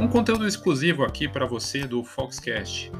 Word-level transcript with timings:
Um 0.00 0.08
conteúdo 0.08 0.48
exclusivo 0.48 1.04
aqui 1.04 1.28
para 1.28 1.44
você 1.44 1.86
do 1.86 2.02
Foxcast. 2.02 2.90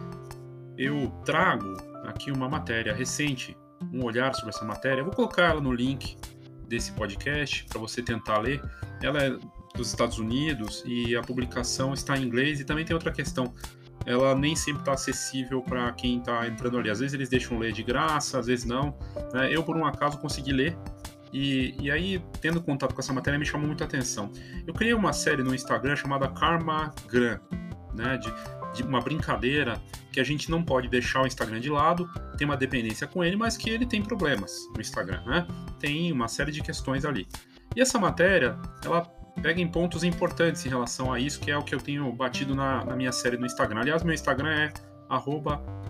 Eu 0.76 1.10
trago 1.24 1.74
aqui 2.04 2.30
uma 2.30 2.46
matéria 2.46 2.94
recente, 2.94 3.56
um 3.90 4.04
olhar 4.04 4.34
sobre 4.34 4.50
essa 4.50 4.66
matéria. 4.66 5.00
Eu 5.00 5.06
vou 5.06 5.14
colocar 5.14 5.44
ela 5.44 5.62
no 5.62 5.72
link 5.72 6.18
desse 6.68 6.92
podcast 6.92 7.64
para 7.70 7.80
você 7.80 8.02
tentar 8.02 8.36
ler. 8.40 8.62
Ela 9.02 9.18
é 9.24 9.30
dos 9.74 9.88
Estados 9.88 10.18
Unidos 10.18 10.84
e 10.86 11.16
a 11.16 11.22
publicação 11.22 11.94
está 11.94 12.18
em 12.18 12.22
inglês 12.22 12.60
e 12.60 12.64
também 12.66 12.84
tem 12.84 12.92
outra 12.92 13.10
questão. 13.10 13.54
Ela 14.04 14.34
nem 14.34 14.54
sempre 14.54 14.82
está 14.82 14.92
acessível 14.92 15.62
para 15.62 15.90
quem 15.92 16.18
está 16.18 16.46
entrando 16.46 16.78
ali. 16.78 16.90
Às 16.90 17.00
vezes 17.00 17.14
eles 17.14 17.30
deixam 17.30 17.58
ler 17.58 17.72
de 17.72 17.82
graça, 17.82 18.38
às 18.38 18.46
vezes 18.46 18.66
não. 18.66 18.94
Né? 19.32 19.50
Eu, 19.50 19.62
por 19.62 19.74
um 19.74 19.86
acaso, 19.86 20.18
consegui 20.18 20.52
ler 20.52 20.76
e, 21.32 21.74
e 21.80 21.90
aí, 21.90 22.22
tendo 22.40 22.60
contato 22.60 22.94
com 22.94 23.00
essa 23.00 23.12
matéria, 23.12 23.38
me 23.38 23.46
chamou 23.46 23.66
muita 23.66 23.84
atenção. 23.84 24.30
Eu 24.66 24.74
criei 24.74 24.94
uma 24.94 25.12
série 25.12 25.42
no 25.42 25.54
Instagram 25.54 25.96
chamada 25.96 26.28
Karma 26.28 26.92
Gram, 27.08 27.38
né, 27.94 28.16
de, 28.16 28.32
de 28.74 28.82
uma 28.82 29.00
brincadeira 29.00 29.80
que 30.12 30.20
a 30.20 30.24
gente 30.24 30.50
não 30.50 30.62
pode 30.62 30.88
deixar 30.88 31.22
o 31.22 31.26
Instagram 31.26 31.60
de 31.60 31.70
lado, 31.70 32.08
tem 32.36 32.44
uma 32.44 32.56
dependência 32.56 33.06
com 33.06 33.22
ele, 33.22 33.36
mas 33.36 33.56
que 33.56 33.70
ele 33.70 33.86
tem 33.86 34.02
problemas 34.02 34.52
no 34.74 34.80
Instagram, 34.80 35.22
né? 35.24 35.46
Tem 35.78 36.10
uma 36.10 36.26
série 36.26 36.50
de 36.50 36.62
questões 36.62 37.04
ali. 37.04 37.28
E 37.76 37.80
essa 37.80 37.98
matéria, 37.98 38.58
ela 38.84 39.02
pega 39.40 39.60
em 39.60 39.68
pontos 39.68 40.02
importantes 40.02 40.66
em 40.66 40.68
relação 40.68 41.12
a 41.12 41.20
isso, 41.20 41.40
que 41.40 41.50
é 41.50 41.56
o 41.56 41.62
que 41.62 41.74
eu 41.74 41.80
tenho 41.80 42.12
batido 42.12 42.54
na, 42.54 42.84
na 42.84 42.96
minha 42.96 43.12
série 43.12 43.36
no 43.36 43.46
Instagram. 43.46 43.80
Aliás, 43.80 44.02
meu 44.02 44.14
Instagram 44.14 44.50
é 44.50 44.72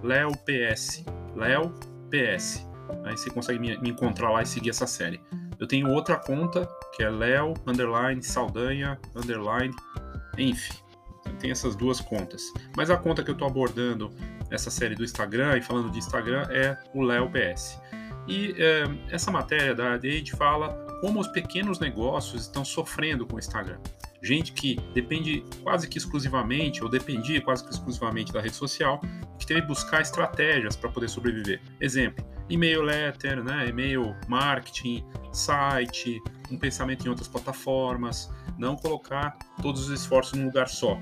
leops, 0.03 1.05
leops. 1.35 2.70
Aí 3.05 3.17
você 3.17 3.31
consegue 3.31 3.59
me, 3.59 3.75
encontrar 3.89 4.31
lá 4.31 4.43
e 4.43 4.47
seguir 4.47 4.71
essa 4.71 4.87
série. 4.87 5.21
Eu 5.59 5.67
tenho 5.67 5.91
outra 5.91 6.17
conta, 6.17 6.69
que 6.95 7.03
é 7.03 7.11
Leo, 7.11 7.55
underline, 7.67 8.23
Saldanha, 8.23 8.99
underline, 9.15 9.75
enfim. 10.39 10.75
Tem 11.39 11.51
essas 11.51 11.77
duas 11.77 12.01
contas. 12.01 12.43
Mas 12.77 12.91
a 12.91 12.97
conta 12.97 13.23
que 13.23 13.31
eu 13.31 13.35
estou 13.35 13.49
abordando 13.49 14.11
essa 14.51 14.71
série 14.71 14.95
do 14.95 15.05
Instagram 15.05 15.59
e 15.59 15.63
falando 15.63 15.91
de 15.91 15.99
Instagram 15.99 16.47
é 16.51 16.77
o 16.95 17.03
Leo 17.03 17.31
PS. 17.31 17.81
E 18.27 18.55
é, 18.59 18.85
essa 19.11 19.31
matéria 19.31 19.75
da 19.75 19.95
Age 19.95 20.33
fala 20.37 20.87
como 21.01 21.21
os 21.21 21.29
pequenos 21.29 21.79
negócios 21.79 22.43
estão 22.43 22.65
sofrendo 22.65 23.27
com 23.27 23.37
o 23.37 23.39
Instagram. 23.39 23.79
Gente 24.23 24.53
que 24.53 24.77
depende 24.93 25.43
quase 25.63 25.89
que 25.89 25.97
exclusivamente, 25.97 26.85
ou 26.85 26.91
dependia 26.91 27.41
quase 27.41 27.65
que 27.65 27.71
exclusivamente 27.71 28.33
da 28.33 28.41
rede 28.41 28.55
social, 28.55 29.01
que 29.39 29.47
teve 29.47 29.63
que 29.63 29.67
buscar 29.67 30.03
estratégias 30.03 30.77
para 30.77 30.91
poder 30.91 31.09
sobreviver. 31.09 31.61
Exemplo, 31.81 32.25
e-mail 32.51 32.83
letter, 32.83 33.43
né, 33.43 33.69
e-mail 33.69 34.15
marketing, 34.29 35.05
site, 35.33 36.21
um 36.51 36.59
pensamento 36.59 37.07
em 37.07 37.09
outras 37.09 37.29
plataformas, 37.29 38.31
não 38.59 38.77
colocar 38.77 39.39
todos 39.63 39.89
os 39.89 40.01
esforços 40.01 40.39
num 40.39 40.47
lugar 40.47 40.69
só. 40.69 41.01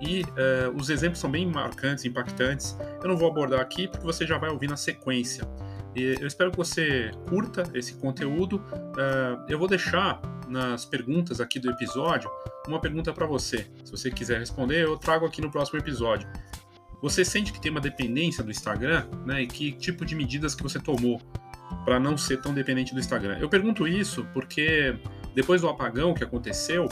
E 0.00 0.22
uh, 0.22 0.76
os 0.76 0.90
exemplos 0.90 1.20
são 1.20 1.30
bem 1.30 1.46
marcantes, 1.46 2.04
impactantes. 2.04 2.76
Eu 3.02 3.08
não 3.08 3.16
vou 3.16 3.30
abordar 3.30 3.60
aqui 3.60 3.88
porque 3.88 4.04
você 4.04 4.26
já 4.26 4.36
vai 4.36 4.50
ouvir 4.50 4.68
na 4.68 4.76
sequência. 4.76 5.48
E 5.94 6.16
eu 6.20 6.26
espero 6.26 6.50
que 6.50 6.56
você 6.56 7.10
curta 7.28 7.62
esse 7.72 7.94
conteúdo. 7.94 8.56
Uh, 8.56 9.44
eu 9.48 9.58
vou 9.58 9.68
deixar 9.68 10.20
nas 10.48 10.84
perguntas 10.84 11.40
aqui 11.40 11.58
do 11.58 11.70
episódio 11.70 12.30
uma 12.66 12.80
pergunta 12.80 13.12
para 13.12 13.26
você. 13.26 13.66
Se 13.84 13.90
você 13.90 14.10
quiser 14.10 14.38
responder, 14.38 14.82
eu 14.82 14.96
trago 14.96 15.24
aqui 15.24 15.40
no 15.40 15.50
próximo 15.50 15.78
episódio. 15.78 16.28
Você 17.02 17.24
sente 17.24 17.52
que 17.52 17.60
tem 17.60 17.70
uma 17.70 17.80
dependência 17.80 18.44
do 18.44 18.50
Instagram, 18.50 19.04
né? 19.26 19.42
E 19.42 19.46
que 19.48 19.72
tipo 19.72 20.04
de 20.06 20.14
medidas 20.14 20.54
que 20.54 20.62
você 20.62 20.78
tomou 20.78 21.20
para 21.84 21.98
não 21.98 22.16
ser 22.16 22.40
tão 22.40 22.54
dependente 22.54 22.94
do 22.94 23.00
Instagram? 23.00 23.38
Eu 23.40 23.48
pergunto 23.48 23.88
isso 23.88 24.24
porque 24.32 24.96
depois 25.34 25.62
do 25.62 25.68
apagão 25.68 26.14
que 26.14 26.22
aconteceu, 26.22 26.88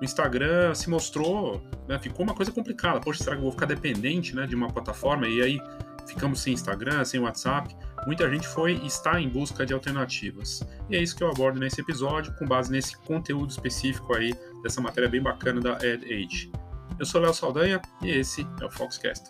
o 0.00 0.04
Instagram 0.04 0.74
se 0.74 0.90
mostrou, 0.90 1.62
né, 1.86 1.96
ficou 1.96 2.24
uma 2.24 2.34
coisa 2.34 2.50
complicada. 2.50 2.98
Poxa, 3.00 3.22
será 3.22 3.36
que 3.36 3.40
eu 3.40 3.44
vou 3.44 3.52
ficar 3.52 3.66
dependente, 3.66 4.34
né, 4.34 4.46
de 4.46 4.54
uma 4.56 4.68
plataforma? 4.68 5.28
E 5.28 5.40
aí 5.40 5.60
ficamos 6.08 6.40
sem 6.40 6.54
Instagram, 6.54 7.04
sem 7.04 7.20
WhatsApp. 7.20 7.72
Muita 8.04 8.28
gente 8.28 8.48
foi 8.48 8.80
e 8.82 8.86
está 8.86 9.20
em 9.20 9.28
busca 9.28 9.64
de 9.64 9.72
alternativas. 9.72 10.60
E 10.90 10.96
é 10.96 11.00
isso 11.00 11.14
que 11.14 11.22
eu 11.22 11.30
abordo 11.30 11.60
nesse 11.60 11.80
episódio, 11.80 12.34
com 12.36 12.46
base 12.46 12.72
nesse 12.72 12.96
conteúdo 12.96 13.50
específico 13.50 14.12
aí 14.16 14.34
dessa 14.64 14.80
matéria 14.80 15.08
bem 15.08 15.22
bacana 15.22 15.60
da 15.60 15.74
AdAge. 15.74 16.50
Eu 16.98 17.06
sou 17.06 17.20
Léo 17.20 17.34
Saldanha 17.34 17.80
e 18.02 18.10
esse 18.10 18.46
é 18.60 18.64
o 18.64 18.70
Foxcast. 18.70 19.28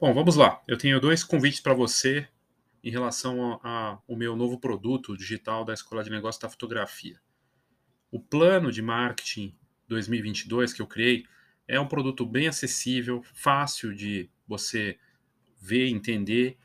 Bom, 0.00 0.14
vamos 0.14 0.36
lá. 0.36 0.62
Eu 0.66 0.78
tenho 0.78 1.00
dois 1.00 1.22
convites 1.22 1.60
para 1.60 1.74
você 1.74 2.26
em 2.82 2.90
relação 2.90 3.60
ao 3.62 4.16
meu 4.16 4.34
novo 4.34 4.58
produto 4.58 5.16
digital 5.16 5.64
da 5.64 5.74
Escola 5.74 6.02
de 6.02 6.10
Negócios 6.10 6.40
da 6.40 6.48
Fotografia. 6.48 7.20
O 8.10 8.20
plano 8.20 8.72
de 8.72 8.82
marketing 8.82 9.56
2022 9.88 10.72
que 10.72 10.82
eu 10.82 10.86
criei 10.86 11.24
é 11.68 11.78
um 11.78 11.86
produto 11.86 12.26
bem 12.26 12.48
acessível, 12.48 13.22
fácil 13.34 13.94
de 13.94 14.28
você 14.46 14.98
ver, 15.60 15.88
entender, 15.88 16.58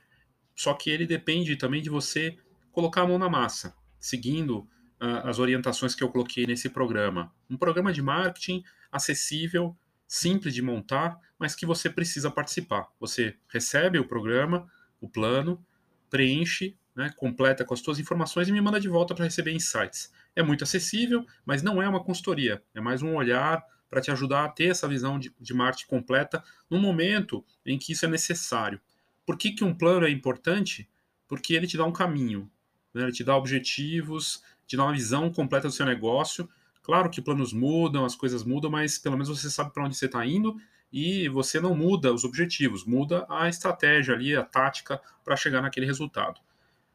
só 0.55 0.73
que 0.73 0.89
ele 0.89 1.05
depende 1.05 1.55
também 1.55 1.81
de 1.81 1.89
você 1.89 2.35
colocar 2.71 3.03
a 3.03 3.07
mão 3.07 3.19
na 3.19 3.29
massa, 3.29 3.75
seguindo 4.07 4.59
uh, 5.01 5.27
as 5.27 5.37
orientações 5.37 5.93
que 5.93 6.03
eu 6.03 6.09
coloquei 6.09 6.45
nesse 6.45 6.69
programa. 6.69 7.33
Um 7.49 7.57
programa 7.57 7.91
de 7.91 8.01
marketing 8.01 8.63
acessível, 8.91 9.75
simples 10.07 10.53
de 10.53 10.61
montar, 10.61 11.19
mas 11.37 11.53
que 11.53 11.65
você 11.65 11.89
precisa 11.89 12.31
participar. 12.31 12.87
Você 12.99 13.35
recebe 13.49 13.99
o 13.99 14.07
programa, 14.07 14.65
o 15.01 15.09
plano, 15.09 15.63
preenche, 16.09 16.77
né, 16.95 17.13
completa 17.17 17.65
com 17.65 17.73
as 17.73 17.81
suas 17.81 17.99
informações 17.99 18.47
e 18.47 18.51
me 18.51 18.61
manda 18.61 18.79
de 18.79 18.87
volta 18.87 19.13
para 19.13 19.25
receber 19.25 19.51
insights. 19.51 20.11
É 20.35 20.41
muito 20.41 20.63
acessível, 20.63 21.25
mas 21.45 21.61
não 21.61 21.81
é 21.81 21.87
uma 21.87 22.03
consultoria, 22.03 22.63
é 22.73 22.79
mais 22.79 23.01
um 23.01 23.13
olhar 23.13 23.61
para 23.89 24.01
te 24.01 24.09
ajudar 24.09 24.45
a 24.45 24.49
ter 24.49 24.69
essa 24.69 24.87
visão 24.87 25.19
de, 25.19 25.33
de 25.39 25.53
marketing 25.53 25.87
completa 25.87 26.43
no 26.69 26.79
momento 26.79 27.45
em 27.65 27.77
que 27.77 27.91
isso 27.91 28.05
é 28.05 28.07
necessário. 28.07 28.79
Por 29.25 29.37
que, 29.37 29.51
que 29.51 29.63
um 29.63 29.73
plano 29.73 30.07
é 30.07 30.09
importante? 30.09 30.89
Porque 31.27 31.53
ele 31.53 31.67
te 31.67 31.77
dá 31.77 31.83
um 31.83 31.91
caminho, 31.91 32.49
né? 32.97 33.05
ele 33.05 33.11
te 33.11 33.23
dá 33.23 33.35
objetivos, 33.35 34.43
te 34.65 34.75
dá 34.75 34.83
uma 34.83 34.93
visão 34.93 35.31
completa 35.31 35.67
do 35.67 35.73
seu 35.73 35.85
negócio. 35.85 36.49
Claro 36.81 37.09
que 37.09 37.21
planos 37.21 37.53
mudam, 37.53 38.05
as 38.05 38.15
coisas 38.15 38.43
mudam, 38.43 38.71
mas 38.71 38.97
pelo 38.97 39.15
menos 39.15 39.29
você 39.29 39.49
sabe 39.49 39.73
para 39.73 39.83
onde 39.83 39.95
você 39.95 40.05
está 40.05 40.25
indo 40.25 40.55
e 40.91 41.27
você 41.27 41.59
não 41.59 41.75
muda 41.75 42.13
os 42.13 42.23
objetivos, 42.23 42.85
muda 42.85 43.25
a 43.29 43.49
estratégia 43.49 44.13
ali, 44.13 44.35
a 44.35 44.43
tática 44.43 45.01
para 45.23 45.35
chegar 45.35 45.61
naquele 45.61 45.85
resultado. 45.85 46.39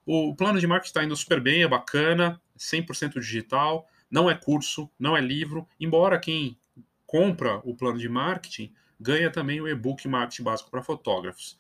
O 0.05 0.35
plano 0.35 0.59
de 0.59 0.67
marketing 0.67 0.89
está 0.91 1.05
indo 1.05 1.15
super 1.15 1.41
bem, 1.41 1.63
é 1.63 1.69
bacana, 1.69 2.41
100% 2.59 3.21
digital, 3.21 3.87
não 4.11 4.31
é 4.31 4.35
curso, 4.35 4.91
não 4.99 5.17
é 5.17 5.21
livro, 5.21 5.67
embora 5.79 6.19
quem 6.19 6.59
compra 7.07 7.61
o 7.65 7.75
plano 7.75 7.99
de 7.99 8.09
marketing 8.09 8.73
ganha 8.99 9.31
também 9.31 9.61
o 9.61 9.69
e-book 9.69 10.07
Marketing 10.09 10.45
Básico 10.45 10.71
para 10.71 10.83
Fotógrafos. 10.83 11.59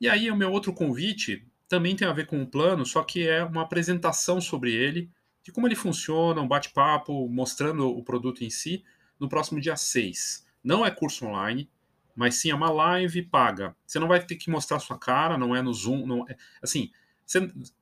E 0.00 0.08
aí 0.08 0.30
o 0.30 0.36
meu 0.36 0.50
outro 0.50 0.72
convite 0.72 1.46
também 1.70 1.94
tem 1.94 2.08
a 2.08 2.12
ver 2.12 2.26
com 2.26 2.42
o 2.42 2.46
plano, 2.46 2.84
só 2.84 3.04
que 3.04 3.28
é 3.28 3.44
uma 3.44 3.62
apresentação 3.62 4.40
sobre 4.40 4.74
ele, 4.74 5.08
de 5.40 5.52
como 5.52 5.68
ele 5.68 5.76
funciona, 5.76 6.40
um 6.40 6.48
bate-papo 6.48 7.28
mostrando 7.28 7.86
o 7.88 8.02
produto 8.02 8.42
em 8.42 8.50
si, 8.50 8.84
no 9.20 9.28
próximo 9.28 9.60
dia 9.60 9.76
6. 9.76 10.44
Não 10.64 10.84
é 10.84 10.90
curso 10.90 11.24
online, 11.26 11.70
mas 12.16 12.34
sim 12.34 12.50
é 12.50 12.54
uma 12.56 12.72
live 12.72 13.22
paga. 13.22 13.76
Você 13.86 14.00
não 14.00 14.08
vai 14.08 14.20
ter 14.20 14.34
que 14.34 14.50
mostrar 14.50 14.80
sua 14.80 14.98
cara, 14.98 15.38
não 15.38 15.54
é 15.54 15.62
no 15.62 15.72
Zoom, 15.72 16.04
não 16.08 16.28
é, 16.28 16.36
assim, 16.60 16.90
você, 17.24 17.38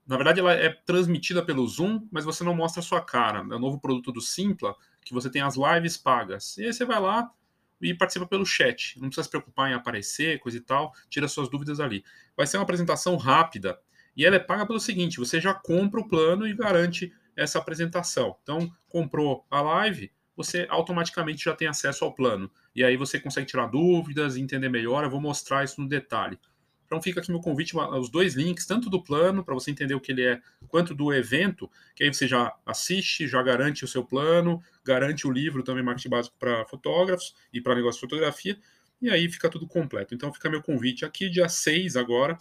na 0.07 0.17
verdade 0.17 0.41
ela 0.41 0.53
é 0.53 0.69
transmitida 0.69 1.43
pelo 1.43 1.67
Zoom, 1.67 2.07
mas 2.13 2.27
você 2.27 2.45
não 2.45 2.55
mostra 2.55 2.83
sua 2.83 3.01
cara. 3.01 3.39
É 3.39 3.57
o 3.57 3.59
novo 3.59 3.81
produto 3.81 4.13
do 4.13 4.21
Simpla, 4.21 4.77
que 5.03 5.15
você 5.15 5.31
tem 5.31 5.41
as 5.41 5.57
lives 5.57 5.97
pagas. 5.97 6.59
E 6.59 6.67
aí 6.67 6.75
você 6.75 6.85
vai 6.85 7.01
lá 7.01 7.33
e 7.81 7.95
participa 7.95 8.27
pelo 8.27 8.45
chat. 8.45 8.99
Não 9.01 9.09
precisa 9.09 9.25
se 9.25 9.31
preocupar 9.31 9.71
em 9.71 9.75
aparecer, 9.75 10.39
coisa 10.41 10.59
e 10.59 10.61
tal, 10.61 10.93
tira 11.09 11.29
suas 11.29 11.49
dúvidas 11.49 11.81
ali. 11.81 12.05
Vai 12.37 12.47
ser 12.47 12.57
uma 12.57 12.63
apresentação 12.63 13.17
rápida 13.17 13.79
e 14.17 14.27
ela 14.27 14.35
é 14.35 14.41
paga 14.41 14.67
pelo 14.67 14.81
seguinte: 14.81 15.19
você 15.19 15.41
já 15.41 15.55
compra 15.55 16.01
o 16.01 16.09
plano 16.09 16.47
e 16.47 16.53
garante 16.53 17.13
essa 17.37 17.59
apresentação. 17.59 18.37
Então, 18.43 18.69
comprou 18.89 19.47
a 19.49 19.61
live, 19.61 20.11
você 20.37 20.67
automaticamente 20.69 21.45
já 21.45 21.55
tem 21.55 21.69
acesso 21.69 22.05
ao 22.05 22.13
plano. 22.13 22.51
E 22.75 22.83
aí 22.83 22.97
você 22.97 23.21
consegue 23.21 23.47
tirar 23.47 23.67
dúvidas, 23.67 24.37
entender 24.37 24.69
melhor. 24.69 25.05
Eu 25.05 25.11
vou 25.11 25.21
mostrar 25.21 25.65
isso 25.65 25.81
no 25.81 25.89
detalhe. 25.89 26.39
Então 26.89 27.03
fica 27.03 27.21
aqui 27.21 27.31
meu 27.31 27.41
convite, 27.41 27.77
os 27.77 28.09
dois 28.09 28.35
links, 28.35 28.65
tanto 28.65 28.89
do 28.89 29.03
plano, 29.03 29.45
para 29.45 29.53
você 29.53 29.71
entender 29.71 29.95
o 29.95 30.01
que 30.01 30.11
ele 30.11 30.25
é, 30.25 30.41
quanto 30.69 30.95
do 30.95 31.13
evento, 31.13 31.71
que 31.95 32.03
aí 32.03 32.13
você 32.13 32.27
já 32.27 32.57
assiste, 32.65 33.29
já 33.29 33.43
garante 33.43 33.85
o 33.85 33.89
seu 33.89 34.03
plano, 34.03 34.63
garante 34.83 35.27
o 35.27 35.31
livro 35.31 35.63
também, 35.63 35.85
marketing 35.85 36.09
básico 36.09 36.37
para 36.39 36.65
fotógrafos 36.65 37.35
e 37.53 37.61
para 37.61 37.75
negócio 37.75 38.01
de 38.01 38.07
fotografia, 38.07 38.59
e 39.03 39.11
aí 39.11 39.29
fica 39.29 39.51
tudo 39.51 39.69
completo. 39.69 40.15
Então 40.15 40.33
fica 40.33 40.49
meu 40.49 40.63
convite 40.63 41.05
aqui, 41.05 41.29
dia 41.29 41.47
6 41.47 41.95
agora, 41.95 42.39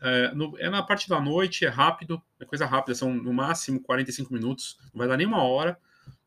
é, 0.00 0.34
no, 0.34 0.58
é, 0.58 0.70
na 0.70 0.82
parte 0.82 1.06
da 1.06 1.20
noite, 1.20 1.66
é 1.66 1.68
rápido, 1.68 2.20
é 2.40 2.46
coisa 2.46 2.64
rápida, 2.64 2.94
são 2.94 3.12
no 3.12 3.32
máximo 3.32 3.78
45 3.78 4.32
minutos, 4.32 4.78
não 4.92 5.00
vai 5.00 5.06
dar 5.06 5.18
nem 5.18 5.26
uma 5.26 5.42
hora, 5.42 5.78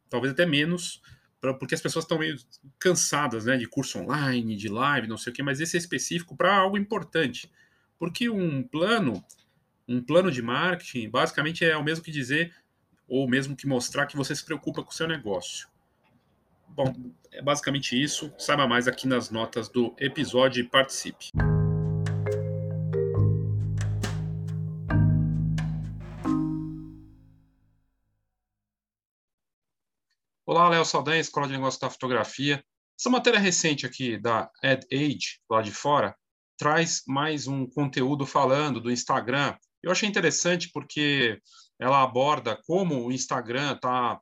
talvez 0.07 0.31
até 0.31 0.45
menos, 0.45 1.01
pra, 1.45 1.53
porque 1.53 1.75
as 1.75 1.81
pessoas 1.81 2.05
estão 2.05 2.17
meio 2.17 2.37
cansadas 2.79 3.45
né, 3.45 3.57
de 3.57 3.67
curso 3.67 3.99
online, 3.99 4.55
de 4.55 4.67
live, 4.67 5.07
não 5.07 5.17
sei 5.17 5.31
o 5.31 5.35
que, 5.35 5.43
mas 5.43 5.59
esse 5.59 5.77
é 5.77 5.79
específico 5.79 6.35
para 6.35 6.55
algo 6.55 6.77
importante. 6.77 7.51
Porque 7.99 8.29
um 8.29 8.63
plano, 8.63 9.23
um 9.87 10.01
plano 10.01 10.31
de 10.31 10.41
marketing, 10.41 11.09
basicamente 11.09 11.63
é 11.63 11.77
o 11.77 11.83
mesmo 11.83 12.03
que 12.03 12.11
dizer 12.11 12.53
ou 13.07 13.29
mesmo 13.29 13.55
que 13.55 13.67
mostrar 13.67 14.07
que 14.07 14.17
você 14.17 14.35
se 14.35 14.43
preocupa 14.43 14.83
com 14.83 14.89
o 14.89 14.93
seu 14.93 15.07
negócio. 15.07 15.67
Bom, 16.67 16.93
é 17.31 17.41
basicamente 17.41 18.01
isso. 18.01 18.33
Saiba 18.37 18.67
mais 18.67 18.87
aqui 18.87 19.07
nas 19.07 19.29
notas 19.29 19.69
do 19.69 19.93
episódio 19.99 20.61
e 20.61 20.67
participe. 20.67 21.31
Olá, 30.47 30.69
Léo 30.69 30.85
Saldanha, 30.85 31.19
Escola 31.19 31.47
de 31.47 31.53
Negócios 31.53 31.81
da 31.81 31.89
Fotografia. 31.89 32.63
Essa 32.99 33.09
matéria 33.09 33.39
recente 33.39 33.83
aqui 33.83 34.15
da 34.15 34.47
AdAge, 34.63 35.39
lá 35.49 35.59
de 35.59 35.71
fora, 35.71 36.15
traz 36.55 37.01
mais 37.07 37.47
um 37.47 37.65
conteúdo 37.65 38.27
falando 38.27 38.79
do 38.79 38.91
Instagram. 38.91 39.57
Eu 39.81 39.91
achei 39.91 40.07
interessante 40.07 40.69
porque 40.71 41.41
ela 41.79 42.03
aborda 42.03 42.61
como 42.67 43.03
o 43.03 43.11
Instagram 43.11 43.75
tá, 43.77 44.19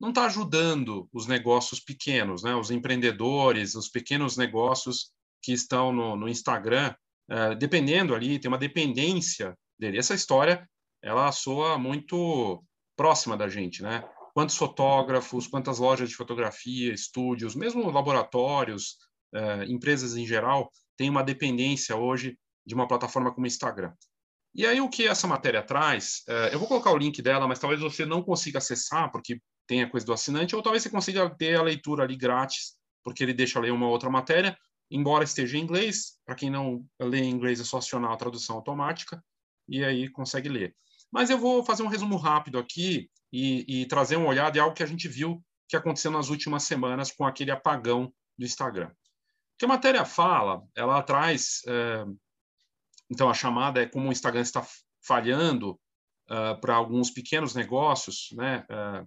não 0.00 0.08
está 0.08 0.26
ajudando 0.26 1.08
os 1.12 1.28
negócios 1.28 1.78
pequenos, 1.78 2.42
né? 2.42 2.56
os 2.56 2.72
empreendedores, 2.72 3.76
os 3.76 3.88
pequenos 3.88 4.36
negócios 4.36 5.12
que 5.40 5.52
estão 5.52 5.92
no, 5.92 6.16
no 6.16 6.28
Instagram, 6.28 6.92
é, 7.30 7.54
dependendo 7.54 8.16
ali, 8.16 8.40
tem 8.40 8.48
uma 8.48 8.58
dependência 8.58 9.56
dele. 9.78 9.96
Essa 9.96 10.12
história, 10.12 10.68
ela 11.00 11.30
soa 11.30 11.78
muito 11.78 12.64
próxima 12.96 13.36
da 13.36 13.48
gente, 13.48 13.80
né? 13.80 14.02
Quantos 14.34 14.56
fotógrafos, 14.56 15.46
quantas 15.46 15.78
lojas 15.78 16.08
de 16.08 16.16
fotografia, 16.16 16.92
estúdios, 16.92 17.54
mesmo 17.54 17.90
laboratórios, 17.90 18.96
é, 19.34 19.64
empresas 19.64 20.16
em 20.16 20.26
geral, 20.26 20.70
têm 20.96 21.10
uma 21.10 21.22
dependência 21.22 21.96
hoje 21.96 22.38
de 22.64 22.74
uma 22.74 22.88
plataforma 22.88 23.32
como 23.32 23.44
o 23.44 23.48
Instagram. 23.48 23.92
E 24.54 24.66
aí, 24.66 24.80
o 24.80 24.88
que 24.88 25.06
essa 25.06 25.26
matéria 25.26 25.62
traz, 25.62 26.22
é, 26.28 26.54
eu 26.54 26.58
vou 26.58 26.68
colocar 26.68 26.92
o 26.92 26.98
link 26.98 27.20
dela, 27.22 27.48
mas 27.48 27.58
talvez 27.58 27.80
você 27.80 28.04
não 28.04 28.22
consiga 28.22 28.58
acessar, 28.58 29.10
porque 29.10 29.40
tem 29.66 29.82
a 29.82 29.90
coisa 29.90 30.04
do 30.04 30.12
assinante, 30.12 30.54
ou 30.54 30.62
talvez 30.62 30.82
você 30.82 30.90
consiga 30.90 31.28
ter 31.30 31.56
a 31.56 31.62
leitura 31.62 32.04
ali 32.04 32.16
grátis, 32.16 32.74
porque 33.02 33.22
ele 33.22 33.32
deixa 33.32 33.58
ler 33.58 33.72
uma 33.72 33.88
outra 33.88 34.10
matéria, 34.10 34.56
embora 34.90 35.24
esteja 35.24 35.56
em 35.56 35.62
inglês. 35.62 36.18
Para 36.24 36.34
quem 36.34 36.50
não 36.50 36.84
lê 37.00 37.20
em 37.20 37.30
inglês, 37.30 37.60
é 37.60 37.64
só 37.64 37.78
acionar 37.78 38.12
a 38.12 38.16
tradução 38.16 38.56
automática, 38.56 39.22
e 39.68 39.82
aí 39.82 40.08
consegue 40.10 40.48
ler. 40.48 40.76
Mas 41.10 41.30
eu 41.30 41.38
vou 41.38 41.64
fazer 41.64 41.82
um 41.82 41.88
resumo 41.88 42.16
rápido 42.16 42.58
aqui 42.58 43.10
e, 43.32 43.82
e 43.82 43.86
trazer 43.86 44.16
uma 44.16 44.28
olhada 44.28 44.52
de 44.52 44.60
algo 44.60 44.74
que 44.74 44.82
a 44.82 44.86
gente 44.86 45.08
viu 45.08 45.42
que 45.68 45.76
aconteceu 45.76 46.10
nas 46.10 46.28
últimas 46.28 46.64
semanas 46.64 47.10
com 47.10 47.24
aquele 47.24 47.50
apagão 47.50 48.12
do 48.36 48.44
Instagram. 48.44 48.88
O 48.88 49.58
que 49.58 49.64
a 49.64 49.68
matéria 49.68 50.04
fala, 50.04 50.62
ela 50.74 51.02
traz 51.02 51.62
é, 51.66 52.04
então, 53.12 53.28
a 53.28 53.34
chamada 53.34 53.82
é 53.82 53.86
como 53.86 54.08
o 54.08 54.12
Instagram 54.12 54.40
está 54.40 54.66
falhando 55.04 55.72
uh, 56.30 56.58
para 56.62 56.74
alguns 56.74 57.10
pequenos 57.10 57.54
negócios, 57.54 58.30
né? 58.32 58.64
Uh, 58.70 59.06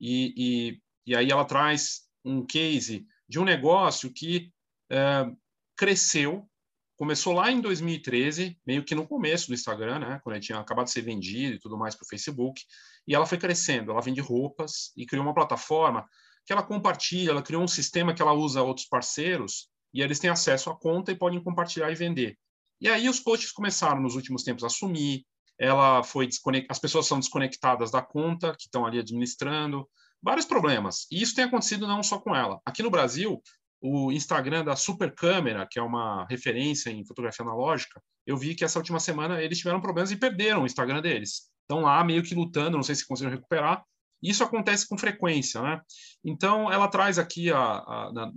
e, 0.00 0.34
e, 0.36 0.82
e, 1.06 1.16
aí 1.16 1.30
ela 1.30 1.44
traz 1.44 2.00
um 2.24 2.44
case 2.44 3.06
de 3.28 3.38
um 3.38 3.44
negócio 3.44 4.12
que 4.12 4.50
uh, 4.90 5.36
cresceu, 5.76 6.50
começou 6.96 7.32
lá 7.32 7.52
em 7.52 7.60
2013, 7.60 8.58
meio 8.66 8.84
que 8.84 8.94
no 8.94 9.06
começo 9.06 9.46
do 9.46 9.54
Instagram, 9.54 10.00
né? 10.00 10.20
Quando 10.24 10.34
ele 10.34 10.44
tinha 10.44 10.58
acabado 10.58 10.86
de 10.86 10.92
ser 10.92 11.02
vendido 11.02 11.54
e 11.54 11.60
tudo 11.60 11.78
mais 11.78 11.94
para 11.94 12.04
o 12.04 12.08
Facebook, 12.08 12.60
e 13.06 13.14
ela 13.14 13.26
foi 13.26 13.38
crescendo. 13.38 13.90
Ela 13.90 14.00
vende 14.00 14.20
roupas 14.20 14.92
e 14.96 15.06
criou 15.06 15.24
uma 15.24 15.34
plataforma 15.34 16.06
que 16.46 16.52
ela 16.52 16.62
compartilha, 16.62 17.30
ela 17.30 17.42
criou 17.42 17.62
um 17.62 17.68
sistema 17.68 18.14
que 18.14 18.20
ela 18.20 18.32
usa 18.32 18.62
outros 18.62 18.86
parceiros 18.86 19.68
e 19.92 20.02
eles 20.02 20.18
têm 20.18 20.30
acesso 20.30 20.70
à 20.70 20.76
conta 20.78 21.10
e 21.10 21.16
podem 21.16 21.42
compartilhar 21.42 21.90
e 21.90 21.94
vender. 21.94 22.36
E 22.80 22.88
aí 22.88 23.08
os 23.08 23.20
posts 23.20 23.52
começaram 23.52 24.00
nos 24.00 24.14
últimos 24.14 24.42
tempos 24.42 24.64
a 24.64 24.68
sumir, 24.68 25.24
ela 25.58 26.02
foi 26.02 26.28
as 26.68 26.78
pessoas 26.78 27.06
são 27.06 27.18
desconectadas 27.18 27.90
da 27.90 28.02
conta 28.02 28.54
que 28.56 28.64
estão 28.64 28.84
ali 28.84 28.98
administrando, 28.98 29.88
vários 30.22 30.44
problemas. 30.44 31.06
E 31.10 31.22
isso 31.22 31.34
tem 31.34 31.44
acontecido 31.44 31.86
não 31.86 32.02
só 32.02 32.18
com 32.18 32.34
ela. 32.34 32.60
Aqui 32.64 32.82
no 32.82 32.90
Brasil, 32.90 33.40
o 33.80 34.10
Instagram 34.10 34.64
da 34.64 34.74
Super 34.74 35.14
Câmera, 35.14 35.66
que 35.70 35.78
é 35.78 35.82
uma 35.82 36.26
referência 36.28 36.90
em 36.90 37.06
fotografia 37.06 37.44
analógica, 37.44 38.02
eu 38.26 38.36
vi 38.36 38.54
que 38.54 38.64
essa 38.64 38.78
última 38.78 38.98
semana 38.98 39.40
eles 39.42 39.58
tiveram 39.58 39.80
problemas 39.80 40.10
e 40.10 40.16
perderam 40.16 40.62
o 40.62 40.66
Instagram 40.66 41.00
deles. 41.00 41.50
Estão 41.64 41.80
lá 41.80 42.04
meio 42.04 42.22
que 42.22 42.34
lutando, 42.34 42.76
não 42.76 42.82
sei 42.82 42.94
se 42.94 43.06
conseguiram 43.06 43.36
recuperar. 43.36 43.84
Isso 44.22 44.44
acontece 44.44 44.88
com 44.88 44.96
frequência, 44.96 45.60
né? 45.60 45.80
Então, 46.22 46.70
ela 46.70 46.88
traz 46.88 47.18
aqui, 47.18 47.50
a, 47.50 47.58
a 47.58 48.12
na, 48.12 48.32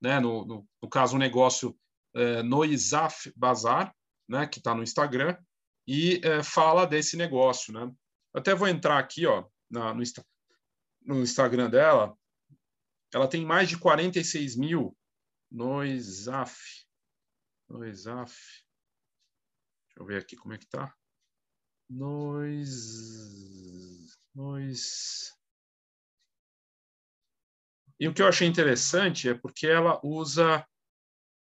né, 0.00 0.20
no, 0.20 0.44
no, 0.44 0.68
no, 0.82 0.88
caso, 0.88 1.16
um 1.16 1.18
negócio 1.18 1.76
é, 2.14 2.42
Noizaf 2.42 3.32
Bazar, 3.36 3.94
né, 4.28 4.46
que 4.46 4.58
está 4.58 4.74
no 4.74 4.82
Instagram, 4.82 5.36
e 5.86 6.20
é, 6.24 6.42
fala 6.42 6.86
desse 6.86 7.16
negócio. 7.16 7.72
Né? 7.72 7.92
Até 8.34 8.54
vou 8.54 8.68
entrar 8.68 8.98
aqui 8.98 9.26
ó, 9.26 9.44
na, 9.70 9.94
no, 9.94 10.02
no, 11.02 11.22
Instagram 11.22 11.70
dela. 11.70 12.16
Ela 13.12 13.28
tem 13.28 13.44
mais 13.44 13.68
de 13.68 13.78
46 13.78 14.56
mil 14.56 14.96
Noizaf. 15.50 16.56
Noizaf. 17.68 18.32
Deixa 19.86 20.00
eu 20.00 20.06
ver 20.06 20.20
aqui 20.20 20.36
como 20.36 20.54
é 20.54 20.58
que 20.58 20.66
tá. 20.66 20.94
Noiz. 21.94 22.74
Noiz. 24.34 25.32
E 28.00 28.08
o 28.08 28.14
que 28.14 28.22
eu 28.22 28.26
achei 28.26 28.48
interessante 28.48 29.28
é 29.28 29.34
porque 29.34 29.66
ela 29.66 30.00
usa 30.02 30.66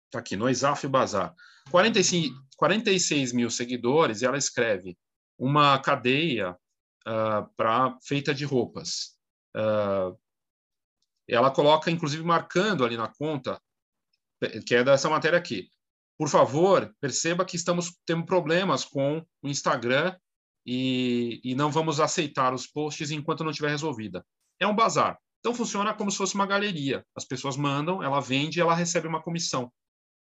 Está 0.09 0.19
aqui, 0.19 0.35
no 0.35 0.49
Isaf 0.49 0.87
Bazar. 0.87 1.35
45, 1.69 2.35
46 2.57 3.31
mil 3.31 3.51
seguidores 3.51 4.21
e 4.21 4.25
ela 4.25 4.39
escreve 4.39 4.97
uma 5.37 5.77
cadeia 5.79 6.57
uh, 7.07 7.99
feita 8.01 8.33
de 8.33 8.43
roupas. 8.43 9.15
Uh, 9.55 10.17
ela 11.27 11.51
coloca, 11.51 11.91
inclusive, 11.91 12.23
marcando 12.23 12.83
ali 12.83 12.97
na 12.97 13.07
conta, 13.07 13.61
que 14.65 14.73
é 14.73 14.83
dessa 14.83 15.07
matéria 15.07 15.37
aqui. 15.37 15.69
Por 16.17 16.27
favor, 16.27 16.91
perceba 16.99 17.45
que 17.45 17.55
estamos 17.55 17.95
tendo 18.03 18.25
problemas 18.25 18.83
com 18.83 19.23
o 19.43 19.47
Instagram 19.47 20.17
e, 20.65 21.41
e 21.43 21.55
não 21.55 21.71
vamos 21.71 21.99
aceitar 21.99 22.53
os 22.53 22.67
posts 22.67 23.11
enquanto 23.11 23.43
não 23.43 23.51
estiver 23.51 23.69
resolvida. 23.69 24.25
É 24.59 24.67
um 24.67 24.75
bazar. 24.75 25.17
Então 25.39 25.53
funciona 25.53 25.93
como 25.93 26.11
se 26.11 26.17
fosse 26.17 26.35
uma 26.35 26.45
galeria. 26.45 27.05
As 27.15 27.25
pessoas 27.25 27.55
mandam, 27.55 28.03
ela 28.03 28.19
vende 28.19 28.59
ela 28.59 28.75
recebe 28.75 29.07
uma 29.07 29.21
comissão 29.21 29.71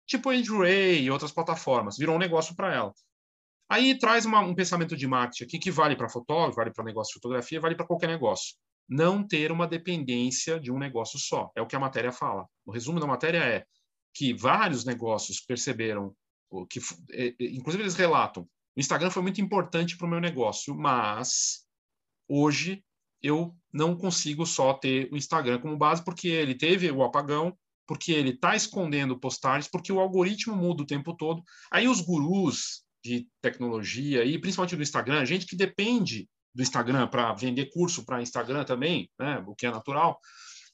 tipo 0.08 0.30
Ray 0.30 1.04
e 1.04 1.12
outras 1.12 1.32
plataformas. 1.32 1.98
Virou 1.98 2.16
um 2.16 2.20
negócio 2.20 2.56
para 2.56 2.74
ela. 2.74 2.94
Aí 3.70 4.00
traz 4.00 4.26
uma, 4.26 4.40
um 4.40 4.56
pensamento 4.56 4.96
de 4.96 5.06
marketing 5.06 5.44
aqui 5.44 5.60
que 5.60 5.70
vale 5.70 5.96
para 5.96 6.08
fotógrafo, 6.08 6.56
vale 6.56 6.72
para 6.72 6.86
negócio 6.86 7.12
de 7.12 7.16
fotografia, 7.16 7.60
vale 7.60 7.76
para 7.76 7.86
qualquer 7.86 8.08
negócio. 8.08 8.56
Não 8.88 9.28
ter 9.28 9.52
uma 9.52 9.68
dependência 9.68 10.58
de 10.58 10.72
um 10.72 10.80
negócio 10.80 11.20
só. 11.20 11.52
É 11.54 11.62
o 11.62 11.68
que 11.68 11.76
a 11.76 11.80
matéria 11.80 12.14
fala. 12.14 12.48
O 12.66 12.72
resumo 12.72 13.02
da 13.02 13.06
matéria 13.06 13.40
é 13.40 13.66
que 14.14 14.34
vários 14.34 14.86
negócios 14.86 15.42
perceberam, 15.42 16.16
que, 16.70 16.80
inclusive 17.40 17.84
eles 17.84 17.96
relatam, 17.96 18.48
o 18.78 18.80
Instagram 18.80 19.10
foi 19.10 19.24
muito 19.24 19.42
importante 19.42 19.98
para 19.98 20.06
o 20.06 20.10
meu 20.10 20.22
negócio, 20.22 20.76
mas 20.76 21.66
hoje 22.30 22.84
eu 23.24 23.56
não 23.74 23.98
consigo 23.98 24.46
só 24.46 24.72
ter 24.74 25.10
o 25.12 25.18
Instagram 25.18 25.60
como 25.60 25.76
base, 25.76 26.06
porque 26.06 26.28
ele 26.28 26.54
teve 26.54 26.92
o 26.92 27.02
apagão, 27.02 27.58
porque 27.88 28.12
ele 28.12 28.30
está 28.30 28.56
escondendo 28.56 29.20
postagens, 29.20 29.68
porque 29.68 29.92
o 29.92 30.00
algoritmo 30.00 30.56
muda 30.56 30.84
o 30.84 30.86
tempo 30.86 31.16
todo. 31.16 31.42
Aí 31.72 31.88
os 31.88 32.02
gurus 32.02 32.84
de 33.04 33.28
tecnologia, 33.42 34.24
e 34.24 34.38
principalmente 34.38 34.76
do 34.76 34.84
Instagram, 34.84 35.26
gente 35.26 35.48
que 35.48 35.56
depende 35.56 36.30
do 36.54 36.62
Instagram 36.62 37.08
para 37.08 37.34
vender 37.34 37.72
curso 37.72 38.06
para 38.06 38.22
Instagram 38.22 38.64
também, 38.64 39.10
né, 39.20 39.44
o 39.48 39.56
que 39.56 39.66
é 39.66 39.72
natural, 39.72 40.20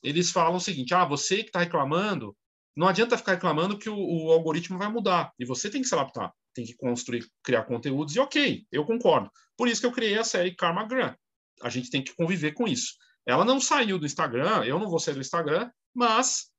eles 0.04 0.30
falam 0.30 0.58
o 0.58 0.60
seguinte: 0.60 0.94
ah, 0.94 1.06
você 1.06 1.38
que 1.38 1.50
está 1.50 1.60
reclamando, 1.60 2.36
não 2.76 2.88
adianta 2.88 3.18
ficar 3.18 3.34
reclamando 3.34 3.78
que 3.78 3.90
o, 3.90 3.96
o, 3.96 4.32
algoritmo 4.34 4.78
vai 4.78 4.90
mudar, 4.90 5.32
e 5.40 5.46
você 5.46 5.70
tem 5.70 5.82
que 5.82 5.88
se 5.88 5.96
adaptar, 5.96 6.34
tem 6.54 6.66
que 6.66 6.76
construir, 6.76 7.26
criar 7.44 7.64
conteúdos, 7.64 8.16
e 8.16 8.20
ok, 8.20 8.66
eu 8.72 8.86
concordo. 8.86 9.30
Por 9.58 9.68
isso 9.68 9.82
que 9.82 9.88
eu 9.88 9.92
criei 9.92 10.18
a 10.18 10.24
série 10.24 10.56
Karma 10.56 10.88
Grant. 10.88 11.16
A 11.62 11.70
gente 11.70 11.90
tem 11.90 12.04
que 12.04 12.16
conviver 12.16 12.54
com 12.54 12.68
isso. 12.68 12.94
Ela 13.26 13.46
não 13.46 13.60
saiu 13.60 13.98
do 13.98 14.06
Instagram, 14.06 14.64
eu 14.66 14.80
não 14.80 14.90
vou 14.90 15.00
sair 15.00 15.14
do 15.14 15.22
Instagram, 15.22 15.70
mas 15.94 16.52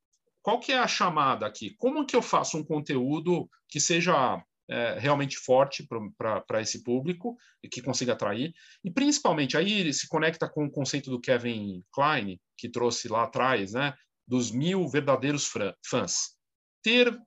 qual 0.42 0.60
que 0.60 0.72
é 0.72 0.78
a 0.78 0.86
chamada 0.86 1.46
aqui? 1.46 1.74
Como 1.78 2.06
que 2.06 2.14
eu 2.16 2.22
faço 2.22 2.56
um 2.56 2.64
conteúdo 2.64 3.48
que 3.68 3.80
seja 3.80 4.42
é, 4.68 4.98
realmente 4.98 5.36
forte 5.38 5.86
para 6.16 6.60
esse 6.60 6.82
público 6.82 7.36
e 7.62 7.68
que 7.68 7.82
consiga 7.82 8.12
atrair? 8.12 8.52
E 8.82 8.90
principalmente, 8.90 9.56
aí 9.56 9.80
ele 9.80 9.92
se 9.92 10.08
conecta 10.08 10.48
com 10.48 10.64
o 10.64 10.70
conceito 10.70 11.10
do 11.10 11.20
Kevin 11.20 11.82
Klein, 11.92 12.38
que 12.56 12.68
trouxe 12.68 13.08
lá 13.08 13.24
atrás, 13.24 13.72
né, 13.72 13.94
dos 14.26 14.50
mil 14.50 14.88
verdadeiros 14.88 15.50
fãs. 15.84 16.36
Ter, 16.82 17.18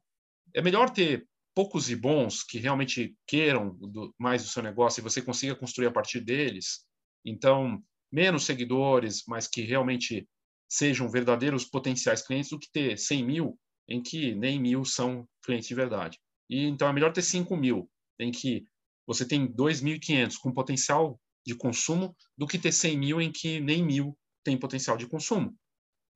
é 0.56 0.62
melhor 0.62 0.90
ter 0.90 1.28
poucos 1.58 1.90
e 1.90 1.96
bons 1.96 2.44
que 2.44 2.60
realmente 2.60 3.18
queiram 3.26 3.76
do, 3.80 4.14
mais 4.20 4.44
do 4.44 4.48
seu 4.48 4.62
negócio 4.62 5.00
e 5.00 5.04
você 5.04 5.24
consiga 5.24 5.56
construir 5.56 5.88
a 5.88 5.92
partir 5.92 6.20
deles. 6.22 6.86
Então, 7.26 7.82
menos 8.12 8.46
seguidores, 8.46 9.24
mas 9.28 9.48
que 9.48 9.62
realmente 9.62 10.30
sejam 10.70 11.10
verdadeiros 11.10 11.66
potenciais 11.66 12.22
clientes 12.22 12.52
do 12.52 12.60
que 12.60 12.70
ter 12.72 12.96
100 12.96 13.26
mil 13.26 13.60
em 13.90 14.04
que 14.04 14.36
nem 14.36 14.62
mil 14.62 14.86
são 14.86 15.28
clientes 15.44 15.68
de 15.68 15.74
verdade. 15.74 16.20
E 16.48 16.64
então 16.66 16.88
é 16.88 16.94
melhor 16.94 17.12
ter 17.12 17.24
5 17.24 17.58
mil, 17.58 17.90
em 18.20 18.32
que 18.32 18.64
você 19.08 19.28
tem 19.28 19.48
2.500 19.48 20.36
com 20.38 20.54
potencial 20.54 21.20
de 21.44 21.56
consumo 21.56 22.16
do 22.38 22.46
que 22.46 22.60
ter 22.60 22.72
100 22.72 22.98
mil 23.00 23.20
em 23.20 23.32
que 23.32 23.60
nem 23.60 23.84
mil 23.84 24.16
tem 24.44 24.60
potencial 24.60 24.96
de 24.96 25.08
consumo. 25.08 25.58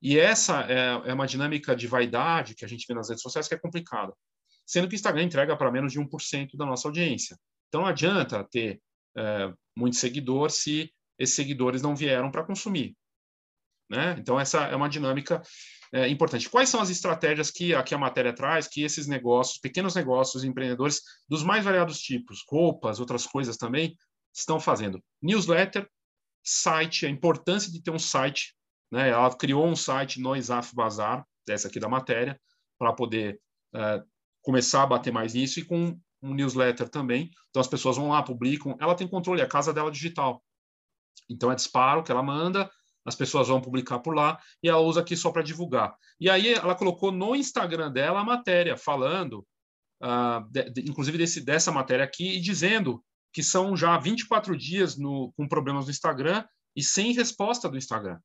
E 0.03 0.19
essa 0.19 0.67
é, 0.69 1.09
é 1.09 1.13
uma 1.15 1.25
dinâmica 1.25 1.75
de 1.75 1.87
vaidade 1.87 2.53
que 2.53 2.63
a 2.63 2.67
gente 2.67 2.85
vê 2.87 2.93
nas 2.93 3.09
redes 3.09 3.23
sociais 3.23 3.47
que 3.47 3.55
é 3.55 3.57
complicada. 3.57 4.13
Sendo 4.71 4.87
que 4.87 4.93
o 4.93 4.95
Instagram 4.95 5.23
entrega 5.23 5.57
para 5.57 5.69
menos 5.69 5.91
de 5.91 5.99
1% 5.99 6.55
da 6.55 6.65
nossa 6.65 6.87
audiência. 6.87 7.37
Então 7.67 7.81
não 7.81 7.89
adianta 7.89 8.41
ter 8.49 8.81
é, 9.17 9.53
muito 9.75 9.97
seguidor 9.97 10.49
se 10.49 10.89
esses 11.19 11.35
seguidores 11.35 11.81
não 11.81 11.93
vieram 11.93 12.31
para 12.31 12.45
consumir. 12.45 12.95
Né? 13.89 14.15
Então 14.17 14.39
essa 14.39 14.63
é 14.67 14.75
uma 14.77 14.87
dinâmica 14.87 15.41
é, 15.91 16.07
importante. 16.07 16.49
Quais 16.49 16.69
são 16.69 16.79
as 16.79 16.89
estratégias 16.89 17.51
que 17.51 17.75
aqui 17.75 17.93
a 17.93 17.97
matéria 17.97 18.31
traz, 18.31 18.65
que 18.65 18.81
esses 18.81 19.07
negócios, 19.07 19.59
pequenos 19.59 19.93
negócios, 19.93 20.45
empreendedores 20.45 21.01
dos 21.27 21.43
mais 21.43 21.65
variados 21.65 21.99
tipos, 21.99 22.41
roupas, 22.47 23.01
outras 23.01 23.27
coisas 23.27 23.57
também, 23.57 23.93
estão 24.33 24.57
fazendo? 24.57 25.03
Newsletter, 25.21 25.85
site, 26.41 27.05
a 27.05 27.09
importância 27.09 27.69
de 27.69 27.83
ter 27.83 27.91
um 27.91 27.99
site. 27.99 28.55
Né? 28.89 29.09
Ela 29.09 29.35
criou 29.35 29.67
um 29.67 29.75
site 29.75 30.21
no 30.21 30.33
Isaf 30.33 30.73
Bazar, 30.73 31.27
essa 31.49 31.67
aqui 31.67 31.77
da 31.77 31.89
matéria, 31.89 32.39
para 32.79 32.93
poder 32.93 33.37
é, 33.75 34.01
começar 34.41 34.83
a 34.83 34.87
bater 34.87 35.11
mais 35.11 35.33
nisso 35.33 35.59
e 35.59 35.65
com 35.65 35.97
um 36.21 36.33
newsletter 36.33 36.89
também. 36.89 37.31
Então 37.49 37.59
as 37.59 37.67
pessoas 37.67 37.97
vão 37.97 38.09
lá, 38.09 38.21
publicam. 38.23 38.75
Ela 38.79 38.95
tem 38.95 39.07
controle, 39.07 39.41
é 39.41 39.43
a 39.43 39.47
casa 39.47 39.73
dela 39.73 39.91
digital. 39.91 40.43
Então 41.29 41.51
é 41.51 41.55
disparo 41.55 42.03
que 42.03 42.11
ela 42.11 42.23
manda, 42.23 42.69
as 43.05 43.15
pessoas 43.15 43.47
vão 43.47 43.61
publicar 43.61 43.99
por 43.99 44.15
lá 44.15 44.39
e 44.61 44.69
ela 44.69 44.79
usa 44.79 45.01
aqui 45.01 45.15
só 45.15 45.31
para 45.31 45.41
divulgar. 45.41 45.95
E 46.19 46.29
aí 46.29 46.53
ela 46.53 46.75
colocou 46.75 47.11
no 47.11 47.35
Instagram 47.35 47.91
dela 47.91 48.19
a 48.19 48.25
matéria 48.25 48.77
falando, 48.77 49.45
uh, 50.03 50.47
de, 50.49 50.69
de, 50.69 50.89
inclusive 50.89 51.17
desse, 51.17 51.41
dessa 51.41 51.71
matéria 51.71 52.05
aqui, 52.05 52.37
e 52.37 52.39
dizendo 52.39 53.03
que 53.33 53.41
são 53.41 53.75
já 53.75 53.97
24 53.97 54.55
dias 54.57 54.97
no, 54.97 55.31
com 55.35 55.47
problemas 55.47 55.85
no 55.85 55.91
Instagram 55.91 56.43
e 56.75 56.83
sem 56.83 57.13
resposta 57.13 57.69
do 57.69 57.77
Instagram. 57.77 58.19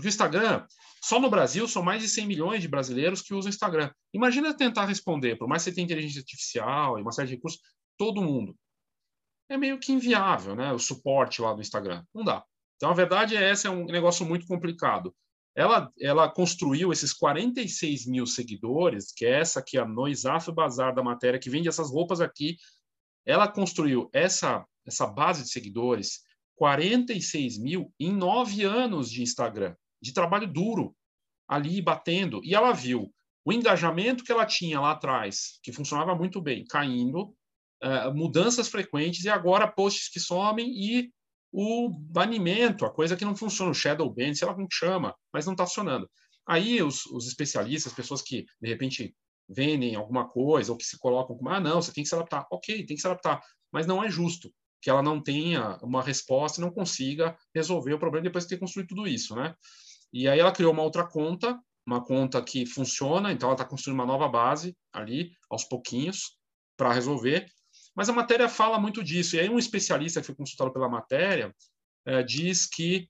Porque 0.00 0.08
o 0.08 0.14
Instagram, 0.14 0.66
só 1.02 1.20
no 1.20 1.28
Brasil, 1.28 1.68
são 1.68 1.82
mais 1.82 2.00
de 2.00 2.08
100 2.08 2.26
milhões 2.26 2.62
de 2.62 2.68
brasileiros 2.68 3.20
que 3.20 3.34
usam 3.34 3.50
o 3.50 3.54
Instagram. 3.54 3.90
Imagina 4.14 4.56
tentar 4.56 4.86
responder, 4.86 5.36
por 5.36 5.46
mais 5.46 5.62
que 5.62 5.70
você 5.70 5.74
tenha 5.74 5.84
inteligência 5.84 6.20
artificial 6.20 6.98
e 6.98 7.02
uma 7.02 7.12
série 7.12 7.28
de 7.28 7.34
recursos, 7.34 7.60
todo 7.98 8.22
mundo. 8.22 8.56
É 9.50 9.58
meio 9.58 9.78
que 9.78 9.92
inviável, 9.92 10.56
né? 10.56 10.72
O 10.72 10.78
suporte 10.78 11.42
lá 11.42 11.52
do 11.52 11.60
Instagram. 11.60 12.02
Não 12.14 12.24
dá. 12.24 12.42
Então, 12.76 12.90
a 12.90 12.94
verdade 12.94 13.36
é 13.36 13.50
essa, 13.50 13.68
é 13.68 13.70
um 13.70 13.84
negócio 13.84 14.24
muito 14.24 14.46
complicado. 14.46 15.14
Ela, 15.54 15.92
ela 16.00 16.30
construiu 16.30 16.92
esses 16.92 17.12
46 17.12 18.06
mil 18.06 18.24
seguidores, 18.24 19.12
que 19.12 19.26
é 19.26 19.40
essa 19.40 19.60
aqui, 19.60 19.76
a 19.76 19.84
Noisaf 19.84 20.50
Bazar 20.50 20.94
da 20.94 21.02
matéria, 21.02 21.38
que 21.38 21.50
vende 21.50 21.68
essas 21.68 21.90
roupas 21.90 22.22
aqui. 22.22 22.56
Ela 23.26 23.46
construiu 23.48 24.08
essa, 24.14 24.64
essa 24.86 25.06
base 25.06 25.42
de 25.42 25.50
seguidores, 25.50 26.20
46 26.56 27.58
mil, 27.58 27.92
em 27.98 28.12
nove 28.12 28.64
anos 28.64 29.10
de 29.10 29.22
Instagram, 29.22 29.74
de 30.00 30.12
trabalho 30.12 30.46
duro, 30.46 30.94
ali 31.48 31.80
batendo. 31.82 32.40
E 32.44 32.54
ela 32.54 32.72
viu 32.72 33.12
o 33.44 33.52
engajamento 33.52 34.24
que 34.24 34.32
ela 34.32 34.46
tinha 34.46 34.80
lá 34.80 34.92
atrás, 34.92 35.58
que 35.62 35.72
funcionava 35.72 36.14
muito 36.14 36.40
bem, 36.40 36.64
caindo, 36.64 37.34
uh, 37.82 38.14
mudanças 38.14 38.68
frequentes, 38.68 39.24
e 39.24 39.28
agora 39.28 39.66
posts 39.66 40.08
que 40.08 40.20
somem 40.20 40.68
e 40.70 41.10
o 41.52 41.88
banimento, 41.90 42.84
a 42.84 42.90
coisa 42.90 43.16
que 43.16 43.24
não 43.24 43.36
funciona, 43.36 43.70
o 43.70 43.74
shadow 43.74 44.08
ban, 44.12 44.32
sei 44.34 44.46
lá 44.46 44.54
como 44.54 44.68
chama, 44.70 45.14
mas 45.32 45.46
não 45.46 45.52
está 45.52 45.66
funcionando. 45.66 46.08
Aí 46.46 46.82
os, 46.82 47.06
os, 47.06 47.26
especialistas, 47.26 47.92
pessoas 47.92 48.22
que 48.22 48.44
de 48.60 48.68
repente 48.68 49.14
vendem 49.48 49.96
alguma 49.96 50.28
coisa 50.28 50.70
ou 50.70 50.78
que 50.78 50.84
se 50.84 50.98
colocam 50.98 51.36
como, 51.36 51.48
ah, 51.50 51.60
não, 51.60 51.82
você 51.82 51.92
tem 51.92 52.04
que 52.04 52.08
se 52.08 52.14
adaptar. 52.14 52.46
Ok, 52.52 52.86
tem 52.86 52.96
que 52.96 53.00
se 53.00 53.06
adaptar, 53.06 53.40
mas 53.72 53.86
não 53.86 54.02
é 54.02 54.08
justo 54.08 54.52
que 54.80 54.88
ela 54.88 55.02
não 55.02 55.22
tenha 55.22 55.76
uma 55.82 56.02
resposta 56.02 56.60
e 56.60 56.64
não 56.64 56.70
consiga 56.70 57.36
resolver 57.54 57.92
o 57.92 57.98
problema 57.98 58.24
depois 58.24 58.44
de 58.44 58.50
ter 58.50 58.58
construído 58.58 58.88
tudo 58.88 59.06
isso, 59.06 59.34
né? 59.34 59.54
E 60.12 60.28
aí 60.28 60.40
ela 60.40 60.52
criou 60.52 60.72
uma 60.72 60.82
outra 60.82 61.06
conta, 61.06 61.58
uma 61.86 62.04
conta 62.04 62.42
que 62.42 62.66
funciona, 62.66 63.32
então 63.32 63.48
ela 63.48 63.54
está 63.54 63.64
construindo 63.64 63.98
uma 63.98 64.06
nova 64.06 64.28
base 64.28 64.76
ali, 64.92 65.32
aos 65.48 65.64
pouquinhos, 65.64 66.38
para 66.76 66.92
resolver. 66.92 67.46
Mas 67.94 68.08
a 68.08 68.12
matéria 68.12 68.48
fala 68.48 68.78
muito 68.78 69.02
disso. 69.02 69.36
E 69.36 69.40
aí 69.40 69.48
um 69.48 69.58
especialista 69.58 70.20
que 70.20 70.26
foi 70.26 70.34
consultado 70.34 70.72
pela 70.72 70.88
matéria 70.88 71.54
é, 72.06 72.22
diz 72.22 72.66
que 72.66 73.08